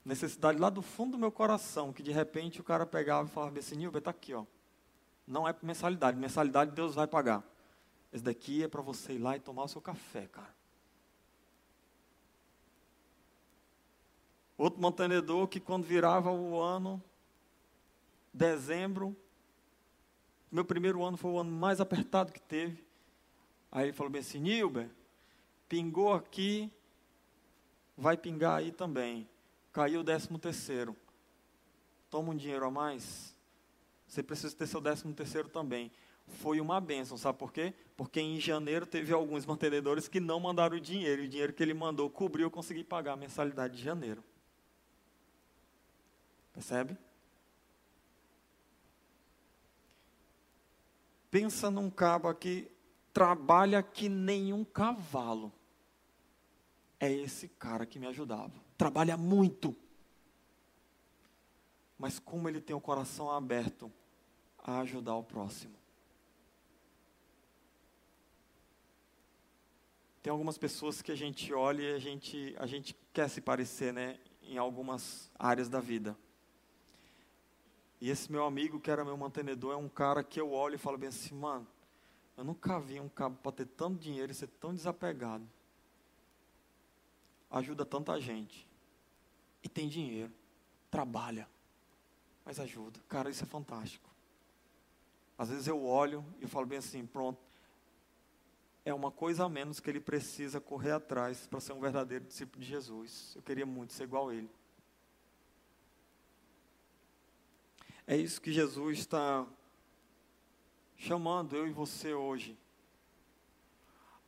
Necessidade 0.04 0.58
lá 0.58 0.70
do 0.70 0.80
fundo 0.80 1.12
do 1.12 1.18
meu 1.18 1.32
coração, 1.32 1.92
que 1.92 2.02
de 2.02 2.12
repente 2.12 2.60
o 2.60 2.64
cara 2.64 2.86
pegava 2.86 3.26
e 3.26 3.30
falava 3.30 3.58
assim, 3.58 3.76
Nilber, 3.76 3.98
está 3.98 4.12
aqui, 4.12 4.32
ó. 4.32 4.46
Não 5.26 5.48
é 5.48 5.54
mensalidade, 5.60 6.16
mensalidade 6.16 6.70
Deus 6.70 6.94
vai 6.94 7.08
pagar. 7.08 7.42
Esse 8.12 8.22
daqui 8.22 8.62
é 8.62 8.68
para 8.68 8.80
você 8.80 9.14
ir 9.14 9.18
lá 9.18 9.36
e 9.36 9.40
tomar 9.40 9.64
o 9.64 9.68
seu 9.68 9.80
café, 9.80 10.28
cara. 10.28 10.54
Outro 14.56 14.80
mantenedor 14.80 15.48
que 15.48 15.58
quando 15.58 15.84
virava 15.84 16.30
o 16.30 16.60
ano, 16.60 17.02
dezembro, 18.32 19.16
meu 20.56 20.64
primeiro 20.64 21.04
ano 21.04 21.18
foi 21.18 21.30
o 21.30 21.38
ano 21.38 21.50
mais 21.50 21.82
apertado 21.82 22.32
que 22.32 22.40
teve. 22.40 22.82
Aí 23.70 23.84
ele 23.84 23.92
falou 23.92 24.10
bem 24.10 24.22
assim, 24.22 24.38
Nilber, 24.38 24.88
pingou 25.68 26.14
aqui, 26.14 26.72
vai 27.94 28.16
pingar 28.16 28.56
aí 28.56 28.72
também. 28.72 29.28
Caiu 29.70 30.00
o 30.00 30.02
décimo 30.02 30.38
terceiro. 30.38 30.96
Toma 32.08 32.32
um 32.32 32.34
dinheiro 32.34 32.64
a 32.64 32.70
mais. 32.70 33.36
Você 34.08 34.22
precisa 34.22 34.56
ter 34.56 34.66
seu 34.66 34.80
décimo 34.80 35.12
terceiro 35.12 35.46
também. 35.50 35.92
Foi 36.26 36.58
uma 36.58 36.80
benção, 36.80 37.18
sabe 37.18 37.38
por 37.38 37.52
quê? 37.52 37.74
Porque 37.94 38.18
em 38.18 38.40
janeiro 38.40 38.86
teve 38.86 39.12
alguns 39.12 39.44
mantenedores 39.44 40.08
que 40.08 40.20
não 40.20 40.40
mandaram 40.40 40.78
o 40.78 40.80
dinheiro. 40.80 41.22
E 41.22 41.26
o 41.26 41.28
dinheiro 41.28 41.52
que 41.52 41.62
ele 41.62 41.74
mandou 41.74 42.08
cobriu, 42.08 42.46
eu 42.46 42.50
consegui 42.50 42.82
pagar 42.82 43.12
a 43.12 43.16
mensalidade 43.16 43.76
de 43.76 43.82
janeiro. 43.82 44.24
Percebe? 46.54 46.96
Pensa 51.30 51.70
num 51.70 51.90
cabo 51.90 52.28
aqui, 52.28 52.70
trabalha 53.12 53.82
que 53.82 54.08
nenhum 54.08 54.64
cavalo. 54.64 55.52
É 56.98 57.12
esse 57.12 57.48
cara 57.48 57.84
que 57.84 57.98
me 57.98 58.06
ajudava. 58.06 58.52
Trabalha 58.76 59.16
muito. 59.16 59.76
Mas 61.98 62.18
como 62.18 62.48
ele 62.48 62.60
tem 62.60 62.74
o 62.74 62.80
coração 62.80 63.30
aberto 63.30 63.92
a 64.58 64.80
ajudar 64.80 65.14
o 65.14 65.22
próximo. 65.22 65.74
Tem 70.22 70.30
algumas 70.30 70.58
pessoas 70.58 71.00
que 71.00 71.12
a 71.12 71.14
gente 71.14 71.54
olha 71.54 71.82
e 71.82 71.94
a 71.94 71.98
gente, 72.00 72.56
a 72.58 72.66
gente 72.66 72.96
quer 73.12 73.30
se 73.30 73.40
parecer, 73.40 73.92
né, 73.92 74.18
em 74.42 74.58
algumas 74.58 75.30
áreas 75.38 75.68
da 75.68 75.78
vida. 75.78 76.18
E 78.00 78.10
esse 78.10 78.30
meu 78.30 78.44
amigo, 78.44 78.78
que 78.78 78.90
era 78.90 79.04
meu 79.04 79.16
mantenedor, 79.16 79.72
é 79.72 79.76
um 79.76 79.88
cara 79.88 80.22
que 80.22 80.40
eu 80.40 80.52
olho 80.52 80.74
e 80.74 80.78
falo 80.78 80.98
bem 80.98 81.08
assim, 81.08 81.34
mano, 81.34 81.66
eu 82.36 82.44
nunca 82.44 82.78
vi 82.78 83.00
um 83.00 83.08
cabo 83.08 83.36
para 83.42 83.52
ter 83.52 83.66
tanto 83.66 83.98
dinheiro 83.98 84.30
e 84.30 84.34
ser 84.34 84.48
tão 84.48 84.74
desapegado. 84.74 85.48
Ajuda 87.50 87.86
tanta 87.86 88.20
gente. 88.20 88.68
E 89.62 89.68
tem 89.68 89.88
dinheiro. 89.88 90.32
Trabalha. 90.90 91.48
Mas 92.44 92.60
ajuda. 92.60 93.00
Cara, 93.08 93.30
isso 93.30 93.42
é 93.42 93.46
fantástico. 93.46 94.08
Às 95.38 95.48
vezes 95.48 95.66
eu 95.66 95.82
olho 95.84 96.24
e 96.40 96.46
falo 96.46 96.66
bem 96.66 96.78
assim, 96.78 97.06
pronto. 97.06 97.40
É 98.84 98.92
uma 98.92 99.10
coisa 99.10 99.44
a 99.44 99.48
menos 99.48 99.80
que 99.80 99.90
ele 99.90 100.00
precisa 100.00 100.60
correr 100.60 100.92
atrás 100.92 101.46
para 101.46 101.60
ser 101.60 101.72
um 101.72 101.80
verdadeiro 101.80 102.24
discípulo 102.24 102.62
de 102.62 102.68
Jesus. 102.68 103.32
Eu 103.34 103.42
queria 103.42 103.66
muito 103.66 103.92
ser 103.92 104.04
igual 104.04 104.28
a 104.28 104.34
ele. 104.34 104.50
É 108.06 108.16
isso 108.16 108.40
que 108.40 108.52
Jesus 108.52 108.98
está 108.98 109.44
chamando 110.96 111.56
eu 111.56 111.66
e 111.66 111.72
você 111.72 112.14
hoje. 112.14 112.56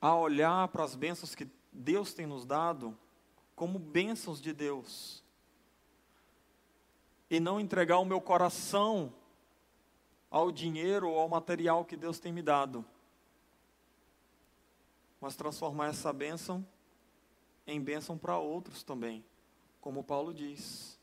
A 0.01 0.17
olhar 0.17 0.67
para 0.69 0.83
as 0.83 0.97
bênçãos 0.97 1.35
que 1.35 1.49
Deus 1.73 2.13
tem 2.13 2.27
nos 2.27 2.45
dado 2.45 2.97
como 3.55 3.79
bênçãos 3.79 4.41
de 4.41 4.53
Deus. 4.53 5.23
E 7.31 7.39
não 7.39 7.61
entregar 7.61 7.99
o 7.99 8.05
meu 8.05 8.21
coração 8.21 9.13
ao 10.29 10.51
dinheiro 10.51 11.09
ou 11.09 11.19
ao 11.19 11.29
material 11.29 11.85
que 11.85 11.97
Deus 11.97 12.19
tem 12.19 12.33
me 12.33 12.43
dado. 12.43 12.85
Mas 15.21 15.37
transformar 15.37 15.89
essa 15.89 16.13
bênção 16.13 16.67
em 17.67 17.81
bênção 17.81 18.19
para 18.19 18.39
outros 18.39 18.83
também. 18.83 19.25
Como 19.81 20.03
Paulo 20.03 20.35
diz. 20.35 20.99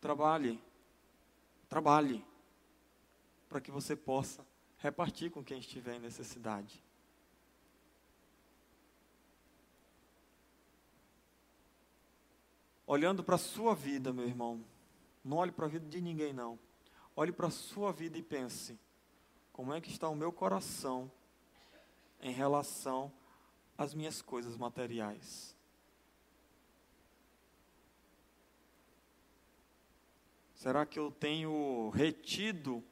Trabalhe 0.00 0.60
Trabalhe 1.68 2.24
para 3.48 3.60
que 3.60 3.70
você 3.70 3.96
possa 3.96 4.46
repartir 4.78 5.30
com 5.30 5.42
quem 5.42 5.58
estiver 5.58 5.96
em 5.96 6.00
necessidade. 6.00 6.82
Olhando 12.86 13.24
para 13.24 13.34
a 13.34 13.38
sua 13.38 13.74
vida, 13.74 14.12
meu 14.12 14.26
irmão, 14.26 14.64
não 15.24 15.38
olhe 15.38 15.50
para 15.50 15.66
a 15.66 15.68
vida 15.68 15.88
de 15.88 16.00
ninguém, 16.00 16.32
não. 16.32 16.56
Olhe 17.16 17.32
para 17.32 17.48
a 17.48 17.50
sua 17.50 17.92
vida 17.92 18.16
e 18.16 18.22
pense: 18.22 18.78
como 19.52 19.74
é 19.74 19.80
que 19.80 19.90
está 19.90 20.08
o 20.08 20.14
meu 20.14 20.30
coração 20.30 21.10
em 22.20 22.30
relação 22.30 23.12
às 23.76 23.92
minhas 23.92 24.22
coisas 24.22 24.56
materiais? 24.56 25.55
Será 30.66 30.84
que 30.84 30.98
eu 30.98 31.12
tenho 31.12 31.90
retido 31.90 32.82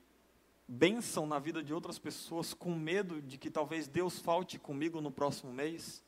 bênção 0.68 1.26
na 1.26 1.40
vida 1.40 1.60
de 1.60 1.74
outras 1.74 1.98
pessoas 1.98 2.54
com 2.54 2.72
medo 2.72 3.20
de 3.20 3.36
que 3.36 3.50
talvez 3.50 3.88
Deus 3.88 4.16
falte 4.16 4.60
comigo 4.60 5.00
no 5.00 5.10
próximo 5.10 5.52
mês? 5.52 6.00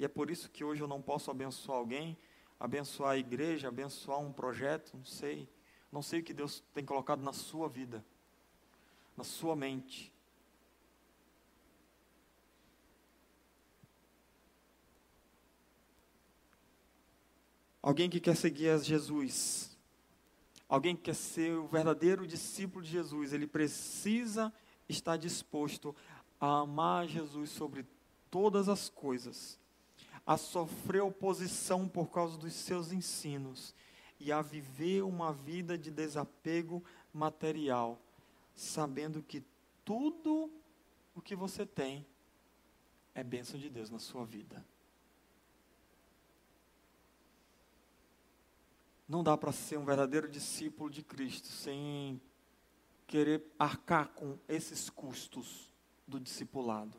E 0.00 0.04
é 0.04 0.08
por 0.08 0.32
isso 0.32 0.50
que 0.50 0.64
hoje 0.64 0.82
eu 0.82 0.88
não 0.88 1.00
posso 1.00 1.30
abençoar 1.30 1.78
alguém, 1.78 2.18
abençoar 2.58 3.12
a 3.12 3.16
igreja, 3.16 3.68
abençoar 3.68 4.18
um 4.18 4.32
projeto, 4.32 4.96
não 4.96 5.04
sei. 5.04 5.48
Não 5.92 6.02
sei 6.02 6.18
o 6.18 6.24
que 6.24 6.34
Deus 6.34 6.60
tem 6.74 6.84
colocado 6.84 7.22
na 7.22 7.32
sua 7.32 7.68
vida, 7.68 8.04
na 9.16 9.22
sua 9.22 9.54
mente. 9.54 10.12
Alguém 17.80 18.10
que 18.10 18.18
quer 18.18 18.34
seguir 18.34 18.70
a 18.70 18.78
Jesus, 18.78 19.69
Alguém 20.70 20.94
que 20.94 21.02
quer 21.02 21.16
ser 21.16 21.58
o 21.58 21.66
verdadeiro 21.66 22.24
discípulo 22.24 22.84
de 22.84 22.92
Jesus, 22.92 23.32
ele 23.32 23.48
precisa 23.48 24.52
estar 24.88 25.16
disposto 25.16 25.96
a 26.40 26.60
amar 26.60 27.08
Jesus 27.08 27.50
sobre 27.50 27.84
todas 28.30 28.68
as 28.68 28.88
coisas, 28.88 29.58
a 30.24 30.36
sofrer 30.36 31.02
oposição 31.02 31.88
por 31.88 32.12
causa 32.12 32.38
dos 32.38 32.52
seus 32.52 32.92
ensinos 32.92 33.74
e 34.20 34.30
a 34.30 34.40
viver 34.40 35.02
uma 35.02 35.32
vida 35.32 35.76
de 35.76 35.90
desapego 35.90 36.84
material, 37.12 38.00
sabendo 38.54 39.24
que 39.24 39.42
tudo 39.84 40.48
o 41.16 41.20
que 41.20 41.34
você 41.34 41.66
tem 41.66 42.06
é 43.12 43.24
bênção 43.24 43.58
de 43.58 43.68
Deus 43.68 43.90
na 43.90 43.98
sua 43.98 44.24
vida. 44.24 44.64
Não 49.10 49.24
dá 49.24 49.36
para 49.36 49.50
ser 49.50 49.76
um 49.76 49.84
verdadeiro 49.84 50.28
discípulo 50.28 50.88
de 50.88 51.02
Cristo 51.02 51.48
sem 51.48 52.20
querer 53.08 53.44
arcar 53.58 54.06
com 54.10 54.38
esses 54.48 54.88
custos 54.88 55.74
do 56.06 56.20
discipulado. 56.20 56.96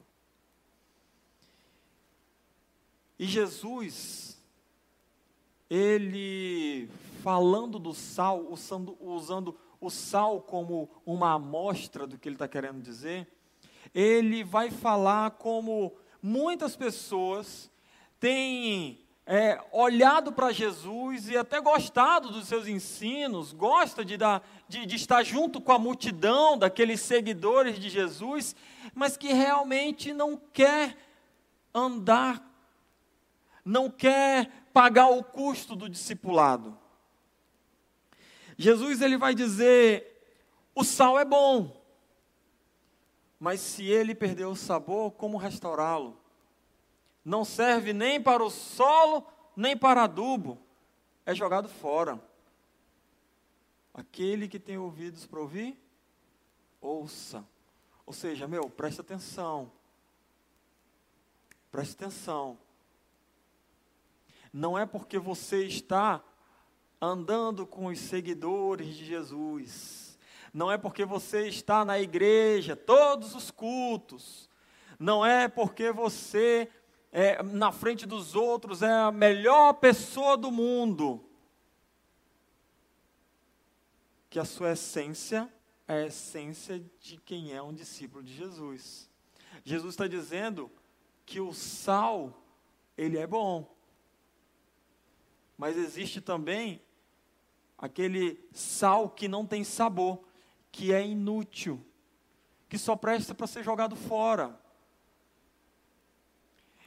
E 3.18 3.26
Jesus, 3.26 4.38
ele 5.70 6.90
falando 7.24 7.80
do 7.80 7.94
sal, 7.94 8.46
usando, 8.52 8.98
usando 9.00 9.58
o 9.80 9.90
sal 9.90 10.42
como 10.42 10.90
uma 11.06 11.36
amostra 11.36 12.06
do 12.06 12.18
que 12.18 12.28
ele 12.28 12.36
está 12.36 12.46
querendo 12.46 12.82
dizer, 12.82 13.26
ele 13.94 14.44
vai 14.44 14.70
falar 14.70 15.32
como 15.32 15.96
muitas 16.22 16.76
pessoas 16.76 17.72
têm 18.20 19.01
é, 19.26 19.62
olhado 19.72 20.32
para 20.32 20.52
Jesus 20.52 21.30
e 21.30 21.38
até 21.38 21.62
gostado 21.62 22.30
dos 22.30 22.48
seus 22.48 22.68
ensinos, 22.68 23.54
gosta 23.54 24.04
de, 24.04 24.18
dar, 24.18 24.46
de, 24.68 24.86
de 24.86 24.96
estar 24.96 25.24
junto 25.24 25.62
com 25.62 25.72
a 25.72 25.80
multidão 25.80 26.58
daqueles 26.58 27.02
seguidores 27.02 27.80
de 27.80 27.90
Jesus, 27.90 28.56
mas 28.94 29.16
que 29.16 29.32
realmente 29.32 30.12
não 30.12 30.36
quer 30.36 30.98
andar, 31.74 32.44
não 33.64 33.90
quer 33.90 34.50
pagar 34.74 35.08
o 35.08 35.24
custo 35.24 35.76
do 35.76 35.88
discipulado. 35.88 36.78
Jesus 38.58 39.02
ele 39.02 39.18
vai 39.18 39.34
dizer: 39.34 40.24
o 40.76 40.84
sal 40.84 41.20
é 41.20 41.26
bom, 41.26 41.82
mas 43.40 43.60
se 43.60 43.86
ele 43.86 44.14
perder 44.14 44.46
o 44.46 44.56
sabor, 44.56 45.12
como 45.12 45.38
restaurá-lo? 45.38 46.21
Não 47.24 47.46
serve 47.46 47.94
nem 47.94 48.22
para 48.22 48.44
o 48.44 48.50
solo, 48.50 49.26
nem 49.56 49.78
para 49.78 50.04
adubo, 50.04 50.58
é 51.26 51.34
jogado 51.34 51.70
fora. 51.70 52.22
Aquele 53.94 54.48
que 54.48 54.60
tem 54.60 54.78
ouvidos 54.78 55.26
para 55.26 55.40
ouvir, 55.40 55.78
ouça. 56.80 57.46
Ou 58.06 58.14
seja, 58.14 58.48
meu, 58.48 58.70
preste 58.70 59.02
atenção. 59.02 59.72
Preste 61.72 61.94
atenção. 61.94 62.58
Não 64.52 64.78
é 64.78 64.86
porque 64.86 65.18
você 65.20 65.66
está 65.66 66.22
andando 67.00 67.66
com 67.66 67.88
os 67.88 68.00
seguidores 68.00 68.96
de 68.96 69.06
Jesus. 69.06 70.20
Não 70.54 70.72
é 70.72 70.78
porque 70.78 71.06
você 71.06 71.48
está 71.48 71.86
na 71.86 72.00
igreja, 72.00 72.76
todos 72.76 73.34
os 73.36 73.50
cultos. 73.50 74.50
Não 75.00 75.26
é 75.26 75.48
porque 75.48 75.92
você 75.92 76.70
é, 77.12 77.44
na 77.44 77.72
frente 77.72 78.06
dos 78.06 78.36
outros, 78.36 78.82
é 78.82 78.92
a 78.92 79.12
melhor 79.12 79.74
pessoa 79.74 80.38
do 80.38 80.50
mundo. 80.50 81.24
Que 84.30 84.40
a 84.40 84.46
sua 84.46 84.72
essência 84.72 85.52
é 85.88 86.04
a 86.04 86.06
essência 86.06 86.82
de 87.02 87.18
quem 87.18 87.52
é 87.52 87.62
um 87.62 87.74
discípulo 87.74 88.24
de 88.24 88.34
Jesus. 88.34 89.10
Jesus 89.66 89.94
está 89.94 90.08
dizendo 90.08 90.72
que 91.26 91.42
o 91.42 91.54
sal, 91.54 92.42
ele 92.98 93.18
é 93.18 93.28
bom. 93.28 93.76
Mas 95.58 95.76
existe 95.76 96.22
também 96.22 96.82
aquele 97.78 98.40
sal 98.54 99.10
que 99.10 99.28
não 99.28 99.46
tem 99.46 99.64
sabor, 99.64 100.24
que 100.72 100.94
é 100.94 101.06
inútil, 101.06 101.86
que 102.70 102.78
só 102.78 102.96
presta 102.96 103.36
para 103.36 103.48
ser 103.48 103.64
jogado 103.64 103.96
fora. 103.96 104.61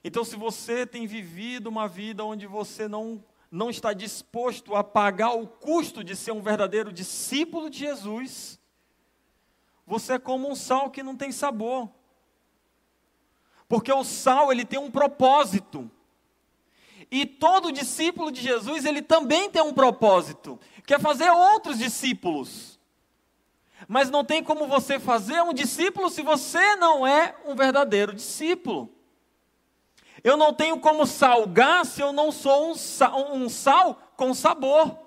Então, 0.07 0.22
se 0.22 0.36
você 0.36 0.86
tem 0.86 1.07
vivido 1.07 1.68
uma 1.68 1.88
vida 1.88 2.22
onde 2.22 2.46
você 2.46 2.86
não, 2.86 3.24
não 3.50 3.70
está 3.70 3.94
disposto 3.94 4.76
a 4.76 4.84
pagar 4.84 5.32
o 5.32 5.46
custo 5.46 6.05
de 6.05 6.14
ser 6.14 6.32
um 6.32 6.42
verdadeiro 6.42 6.92
discípulo 6.92 7.70
de 7.70 7.78
Jesus, 7.78 8.61
você 9.86 10.12
é 10.12 10.18
como 10.18 10.50
um 10.50 10.55
sal 10.55 10.90
que 10.90 11.02
não 11.02 11.16
tem 11.16 11.32
sabor. 11.32 11.88
Porque 13.66 13.90
o 13.90 14.05
sal, 14.05 14.52
ele 14.52 14.66
tem 14.66 14.78
um 14.78 14.90
propósito. 14.90 15.90
E 17.11 17.24
todo 17.24 17.72
discípulo 17.72 18.30
de 18.30 18.42
Jesus, 18.42 18.84
ele 18.84 19.00
também 19.00 19.48
tem 19.48 19.62
um 19.62 19.72
propósito, 19.72 20.61
que 20.86 20.92
é 20.92 20.98
fazer 20.98 21.30
outros 21.30 21.78
discípulos. 21.78 22.78
Mas 23.88 24.11
não 24.11 24.22
tem 24.22 24.44
como 24.44 24.66
você 24.66 25.00
fazer 25.00 25.40
um 25.42 25.55
discípulo 25.55 26.11
se 26.11 26.20
você 26.20 26.76
não 26.76 27.07
é 27.07 27.34
um 27.46 27.55
verdadeiro 27.55 28.12
discípulo. 28.14 28.93
Eu 30.24 30.38
não 30.38 30.54
tenho 30.54 30.80
como 30.80 31.06
salgar 31.06 31.84
se 31.84 32.00
eu 32.00 32.10
não 32.10 32.32
sou 32.32 32.70
um 32.70 32.74
sal, 32.74 33.34
um 33.34 33.46
sal 33.46 34.00
com 34.16 34.32
sabor. 34.32 34.98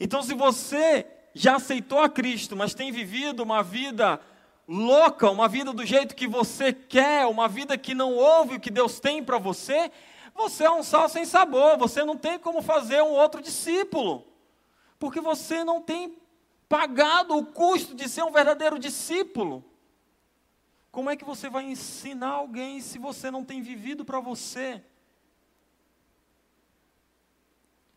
Então, 0.00 0.20
se 0.24 0.34
você 0.34 1.06
já 1.32 1.54
aceitou 1.54 2.00
a 2.00 2.08
Cristo, 2.08 2.56
mas 2.56 2.74
tem 2.74 2.90
vivido 2.90 3.44
uma 3.44 3.62
vida 3.62 4.20
louca, 4.66 5.30
uma 5.30 5.46
vida 5.46 5.72
do 5.72 5.86
jeito 5.86 6.16
que 6.16 6.26
você 6.26 6.72
quer, 6.72 7.26
uma 7.26 7.46
vida 7.46 7.78
que 7.78 7.94
não 7.94 8.14
ouve 8.14 8.56
o 8.56 8.60
que 8.60 8.72
Deus 8.72 8.98
tem 8.98 9.22
para 9.22 9.38
você, 9.38 9.92
você 10.34 10.64
é 10.64 10.70
um 10.70 10.82
sal 10.82 11.08
sem 11.08 11.24
sabor, 11.24 11.78
você 11.78 12.04
não 12.04 12.16
tem 12.16 12.38
como 12.40 12.60
fazer 12.60 13.00
um 13.02 13.12
outro 13.12 13.40
discípulo, 13.40 14.26
porque 14.98 15.20
você 15.20 15.62
não 15.62 15.80
tem 15.80 16.18
pagado 16.68 17.36
o 17.36 17.46
custo 17.46 17.94
de 17.94 18.08
ser 18.08 18.24
um 18.24 18.32
verdadeiro 18.32 18.78
discípulo. 18.78 19.64
Como 20.96 21.10
é 21.10 21.14
que 21.14 21.26
você 21.26 21.50
vai 21.50 21.62
ensinar 21.64 22.30
alguém 22.30 22.80
se 22.80 22.98
você 22.98 23.30
não 23.30 23.44
tem 23.44 23.60
vivido 23.60 24.02
para 24.02 24.18
você? 24.18 24.82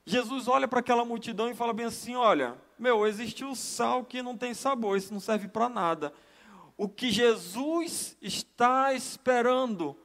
Jesus 0.06 0.50
olha 0.50 0.68
para 0.68 0.82
aquela 0.82 1.06
multidão 1.06 1.50
e 1.50 1.56
fala 1.56 1.72
bem 1.72 1.86
assim: 1.86 2.16
olha, 2.16 2.58
meu, 2.78 3.08
existe 3.08 3.45
o 3.45 3.56
sal 3.56 4.04
que 4.04 4.22
não 4.22 4.36
tem 4.36 4.54
sabor, 4.54 4.97
isso 4.97 5.14
não 5.14 5.22
serve 5.22 5.47
para 5.47 5.70
nada. 5.70 6.14
O 6.76 6.89
que 6.89 7.10
Jesus 7.10 8.18
está 8.22 8.93
esperando 8.93 9.97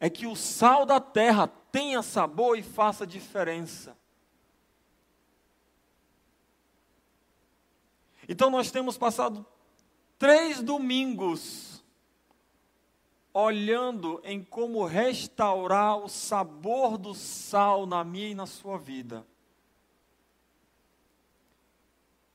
é 0.00 0.10
que 0.10 0.26
o 0.26 0.34
sal 0.34 0.84
da 0.84 0.98
terra 0.98 1.46
tenha 1.70 2.02
sabor 2.02 2.58
e 2.58 2.62
faça 2.64 3.06
diferença. 3.06 3.96
Então 8.28 8.50
nós 8.50 8.68
temos 8.72 8.98
passado 8.98 9.46
três 10.18 10.60
domingos 10.60 11.67
olhando 13.32 14.20
em 14.24 14.42
como 14.42 14.84
restaurar 14.84 15.96
o 15.98 16.08
sabor 16.08 16.96
do 16.98 17.14
sal 17.14 17.86
na 17.86 18.02
minha 18.02 18.30
e 18.30 18.34
na 18.34 18.46
sua 18.46 18.78
vida. 18.78 19.26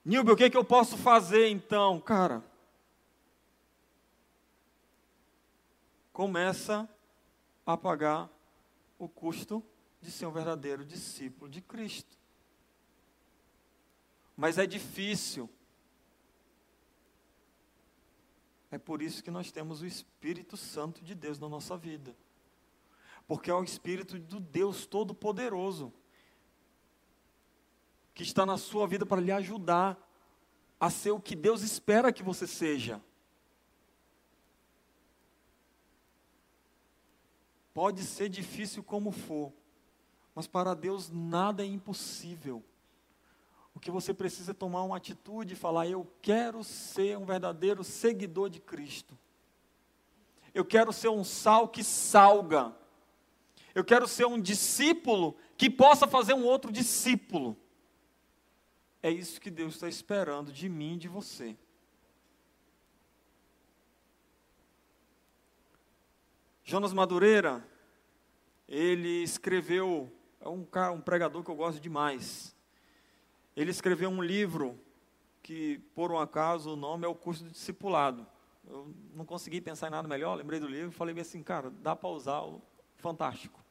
Nilber, 0.06 0.34
o 0.34 0.38
que, 0.38 0.44
é 0.46 0.50
que 0.50 0.58
eu 0.58 0.66
posso 0.66 0.98
fazer 0.98 1.48
então? 1.50 2.00
Cara, 2.02 2.44
começa 6.12 6.88
a 7.66 7.78
pagar 7.78 8.30
o 9.00 9.08
custo 9.08 9.64
de 10.02 10.12
ser 10.12 10.26
um 10.26 10.32
verdadeiro 10.32 10.86
discípulo 10.86 11.50
de 11.50 11.62
Cristo. 11.62 12.18
Mas 14.36 14.58
é 14.58 14.66
difícil. 14.66 15.50
É 18.74 18.80
por 18.80 19.04
isso 19.04 19.24
que 19.24 19.30
nós 19.30 19.52
temos 19.52 19.84
o 19.84 19.86
Espírito 19.86 20.58
Santo 20.58 21.04
de 21.04 21.14
Deus 21.14 21.38
na 21.38 21.48
nossa 21.48 21.78
vida. 21.78 22.18
Porque 23.28 23.52
é 23.52 23.54
o 23.54 23.64
Espírito 23.64 24.18
do 24.18 24.40
Deus 24.40 24.88
Todo-Poderoso 24.88 25.94
que 28.16 28.24
está 28.24 28.48
na 28.48 28.58
sua 28.58 28.88
vida 28.88 29.06
para 29.06 29.22
lhe 29.22 29.32
ajudar 29.32 29.96
a 30.80 30.90
ser 30.90 31.12
o 31.12 31.20
que 31.20 31.36
Deus 31.36 31.62
espera 31.62 32.12
que 32.12 32.24
você 32.24 32.48
seja. 32.48 33.00
Pode 37.76 38.04
ser 38.04 38.28
difícil 38.28 38.84
como 38.84 39.12
for, 39.12 39.54
mas 40.34 40.48
para 40.48 40.74
Deus 40.74 41.12
nada 41.12 41.62
é 41.62 41.68
impossível. 41.68 42.64
O 43.76 43.80
que 43.80 43.92
você 43.92 44.14
precisa 44.14 44.52
é 44.52 44.54
tomar 44.54 44.84
uma 44.84 44.98
atitude 44.98 45.54
e 45.54 45.58
falar: 45.58 45.88
Eu 45.88 46.08
quero 46.22 46.64
ser 46.64 47.18
um 47.18 47.26
verdadeiro 47.26 47.84
seguidor 47.84 48.50
de 48.50 48.60
Cristo. 48.60 49.18
Eu 50.54 50.64
quero 50.64 50.94
ser 50.94 51.10
um 51.10 51.24
sal 51.24 51.68
que 51.68 51.84
salga. 51.84 52.76
Eu 53.74 53.84
quero 53.84 54.08
ser 54.08 54.26
um 54.26 54.40
discípulo 54.40 55.36
que 55.58 55.70
possa 55.70 56.08
fazer 56.08 56.34
um 56.34 56.46
outro 56.46 56.72
discípulo. 56.72 57.58
É 59.02 59.10
isso 59.10 59.42
que 59.42 59.50
Deus 59.50 59.74
está 59.74 59.90
esperando 59.90 60.52
de 60.52 60.70
mim 60.70 60.94
e 60.94 60.98
de 60.98 61.08
você. 61.08 61.58
Jonas 66.64 66.94
Madureira, 66.94 67.68
ele 68.68 69.22
escreveu, 69.24 70.10
é 70.40 70.48
um, 70.48 70.64
cara, 70.64 70.94
um 70.94 71.02
pregador 71.02 71.44
que 71.44 71.52
eu 71.52 71.56
gosto 71.56 71.82
demais. 71.82 72.53
Ele 73.56 73.72
escreveu 73.72 74.10
um 74.10 74.22
livro 74.22 74.80
que, 75.42 75.80
por 75.94 76.12
um 76.12 76.18
acaso, 76.18 76.74
o 76.74 76.76
nome 76.76 77.06
é 77.06 77.08
O 77.08 77.14
Curso 77.14 77.44
do 77.44 77.52
Discipulado. 77.52 78.26
Eu 78.66 78.94
não 79.14 79.26
consegui 79.26 79.60
pensar 79.60 79.88
em 79.88 79.92
nada 79.92 80.08
melhor, 80.08 80.36
lembrei 80.36 80.60
do 80.60 80.68
livro 80.68 80.90
e 80.90 80.94
falei 80.94 81.20
assim, 81.20 81.44
cara, 81.44 81.70
dá 81.70 81.96
para 81.96 82.10
usar, 82.10 82.42
fantástico. 82.98 83.64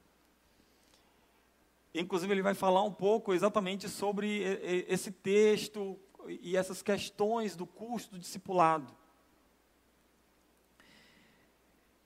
Inclusive, 1.94 2.32
ele 2.32 2.42
vai 2.42 2.54
falar 2.54 2.82
um 2.82 2.92
pouco 2.92 3.34
exatamente 3.34 3.88
sobre 3.88 4.42
esse 4.88 5.10
texto 5.10 5.98
e 6.28 6.56
essas 6.56 6.82
questões 6.82 7.56
do 7.56 7.66
custo 7.66 8.12
do 8.12 8.18
discipulado. 8.18 8.94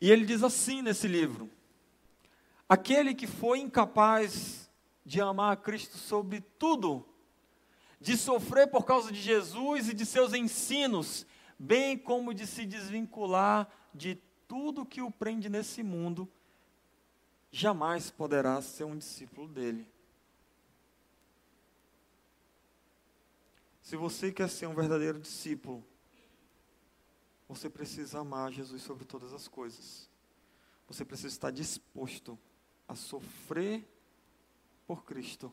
E 0.01 0.11
ele 0.11 0.25
diz 0.25 0.43
assim 0.43 0.83
nesse 0.83 1.07
livro: 1.07 1.49
Aquele 2.69 3.15
que 3.15 3.27
foi 3.27 3.61
incapaz 3.61 4.71
de 5.05 5.21
amar 5.21 5.53
a 5.53 5.57
Cristo 5.57 5.97
sobre 5.97 6.41
tudo, 6.41 7.07
de 8.01 8.17
sofrer 8.17 8.69
por 8.69 8.85
causa 8.85 9.11
de 9.11 9.21
Jesus 9.21 9.89
e 9.89 9.95
de 9.95 10.05
seus 10.05 10.33
ensinos, 10.33 11.27
bem 11.59 11.97
como 11.97 12.35
de 12.35 12.47
se 12.47 12.67
desvincular 12.67 13.69
de 13.95 14.17
tudo 14.47 14.87
que 14.87 15.03
o 15.03 15.11
prende 15.11 15.49
nesse 15.49 15.83
mundo, 15.83 16.31
jamais 17.51 18.11
poderá 18.11 18.61
ser 18.61 18.85
um 18.85 18.97
discípulo 18.97 19.49
dele. 19.49 19.89
Se 23.83 23.97
você 23.97 24.33
quer 24.33 24.49
ser 24.49 24.67
um 24.67 24.75
verdadeiro 24.75 25.19
discípulo, 25.19 25.85
você 27.49 27.71
precisa 27.71 28.19
amar 28.19 28.53
Jesus 28.53 28.83
sobre 28.83 29.05
todas 29.05 29.33
as 29.33 29.47
coisas. 29.47 30.11
Você 30.89 31.05
precisa 31.05 31.29
estar 31.29 31.51
disposto 31.51 32.39
a 32.89 32.95
sofrer 32.95 33.89
por 34.87 35.05
Cristo. 35.05 35.53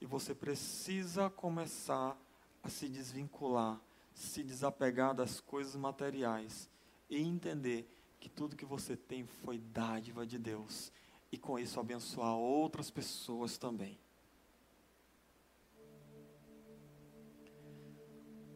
E 0.00 0.06
você 0.06 0.34
precisa 0.34 1.30
começar 1.30 2.16
a 2.62 2.68
se 2.68 2.88
desvincular, 2.88 3.80
se 4.14 4.42
desapegar 4.42 5.14
das 5.14 5.40
coisas 5.40 5.76
materiais 5.76 6.68
e 7.08 7.20
entender 7.20 7.88
que 8.18 8.28
tudo 8.28 8.56
que 8.56 8.64
você 8.64 8.96
tem 8.96 9.24
foi 9.24 9.58
dádiva 9.58 10.26
de 10.26 10.38
Deus 10.38 10.92
e 11.30 11.38
com 11.38 11.58
isso 11.58 11.78
abençoar 11.78 12.34
outras 12.34 12.90
pessoas 12.90 13.56
também. 13.58 13.98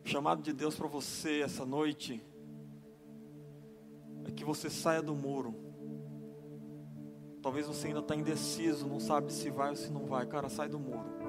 O 0.05 0.09
chamado 0.09 0.43
de 0.43 0.53
Deus 0.53 0.75
para 0.75 0.89
você 0.89 1.41
essa 1.41 1.65
noite 1.65 2.23
é 4.25 4.31
que 4.31 4.45
você 4.45 4.71
saia 4.71 5.03
do 5.03 5.15
muro. 5.15 5.55
Talvez 7.43 7.67
você 7.67 7.89
ainda 7.89 8.01
está 8.01 8.15
indeciso, 8.15 8.87
não 8.87 9.01
sabe 9.01 9.33
se 9.33 9.51
vai 9.51 9.71
ou 9.71 9.77
se 9.77 9.91
não 9.91 10.07
vai. 10.07 10.27
Cara, 10.27 10.49
sai 10.49 10.69
do 10.69 10.79
muro. 10.79 11.20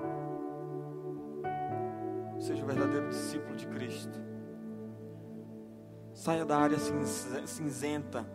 Seja 2.41 2.63
o 2.63 2.65
verdadeiro 2.65 3.07
discípulo 3.07 3.55
de 3.55 3.67
Cristo. 3.67 4.19
Saia 6.11 6.43
da 6.43 6.57
área 6.57 6.77
cinzenta 7.45 8.25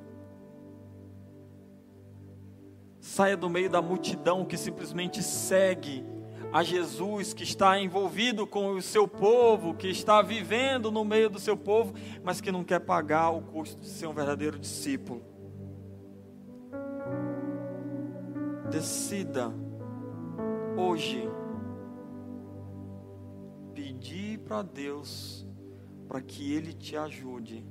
Saia 3.01 3.37
do 3.37 3.51
meio 3.51 3.69
da 3.69 3.83
multidão 3.83 4.45
que 4.45 4.57
simplesmente 4.57 5.23
segue 5.23 6.05
a 6.53 6.63
Jesus, 6.63 7.35
que 7.35 7.43
está 7.43 7.79
envolvido 7.81 8.47
com 8.47 8.71
o 8.71 8.81
seu 8.81 9.09
povo, 9.09 9.75
que 9.75 9.89
está 9.89 10.23
vivendo 10.23 10.93
no 10.93 11.05
meio 11.05 11.29
do 11.29 11.41
seu 11.41 11.57
povo, 11.57 11.93
mas 12.23 12.41
que 12.41 12.53
não 12.53 12.63
quer 12.63 12.81
pagar 12.81 13.31
o 13.31 13.43
custo 13.43 13.81
de 13.81 13.89
ser 13.89 14.07
um 14.07 14.15
verdadeiro 14.15 14.57
discípulo. 14.57 15.21
Decida 18.71 19.53
hoje 20.77 21.29
pedir 23.97 24.39
para 24.41 24.63
Deus 24.63 25.47
para 26.07 26.21
que 26.21 26.53
Ele 26.53 26.73
te 26.73 26.97
ajude 26.97 27.67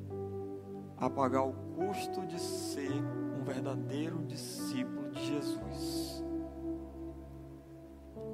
a 0.98 1.10
pagar 1.10 1.44
o 1.44 1.54
custo 1.54 2.26
de 2.26 2.40
ser 2.40 2.92
um 3.40 3.44
verdadeiro 3.44 4.24
discípulo 4.24 5.10
de 5.12 5.24
Jesus. 5.24 6.24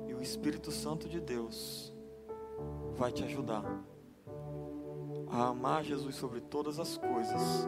E 0.08 0.14
o 0.14 0.22
Espírito 0.22 0.72
Santo 0.72 1.10
de 1.10 1.20
Deus 1.20 1.94
vai 2.96 3.12
te 3.12 3.24
ajudar 3.24 3.66
a 5.30 5.48
amar 5.48 5.84
Jesus 5.84 6.16
sobre 6.16 6.40
todas 6.40 6.80
as 6.80 6.98
coisas, 6.98 7.68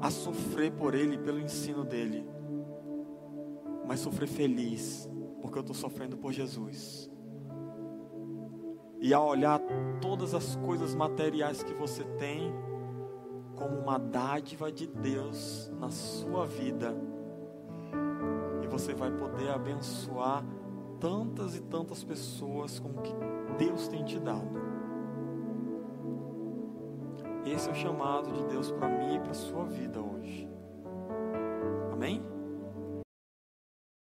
a 0.00 0.10
sofrer 0.10 0.72
por 0.72 0.94
Ele 0.94 1.14
e 1.14 1.18
pelo 1.18 1.40
ensino 1.40 1.84
dele, 1.84 2.24
mas 3.86 4.00
sofrer 4.00 4.28
feliz, 4.28 5.08
porque 5.40 5.58
eu 5.58 5.62
estou 5.62 5.74
sofrendo 5.74 6.16
por 6.16 6.32
Jesus. 6.32 7.10
E 9.00 9.14
a 9.14 9.20
olhar 9.20 9.60
todas 10.00 10.34
as 10.34 10.56
coisas 10.56 10.94
materiais 10.94 11.62
que 11.62 11.72
você 11.72 12.04
tem, 12.04 12.52
como 13.54 13.76
uma 13.78 13.98
dádiva 13.98 14.70
de 14.70 14.86
Deus 14.86 15.70
na 15.78 15.90
sua 15.90 16.46
vida. 16.46 16.94
E 18.62 18.66
você 18.66 18.94
vai 18.94 19.10
poder 19.10 19.50
abençoar 19.50 20.44
tantas 21.00 21.56
e 21.56 21.62
tantas 21.62 22.02
pessoas 22.02 22.78
com 22.78 22.88
o 22.88 23.02
que 23.02 23.14
Deus 23.56 23.88
tem 23.88 24.04
te 24.04 24.18
dado. 24.18 24.68
Esse 27.44 27.68
é 27.68 27.72
o 27.72 27.74
chamado 27.74 28.30
de 28.32 28.44
Deus 28.44 28.70
para 28.70 28.88
mim 28.88 29.14
e 29.14 29.20
para 29.20 29.30
a 29.30 29.34
sua 29.34 29.64
vida 29.64 30.00
hoje. 30.00 30.48
Amém? 31.92 32.37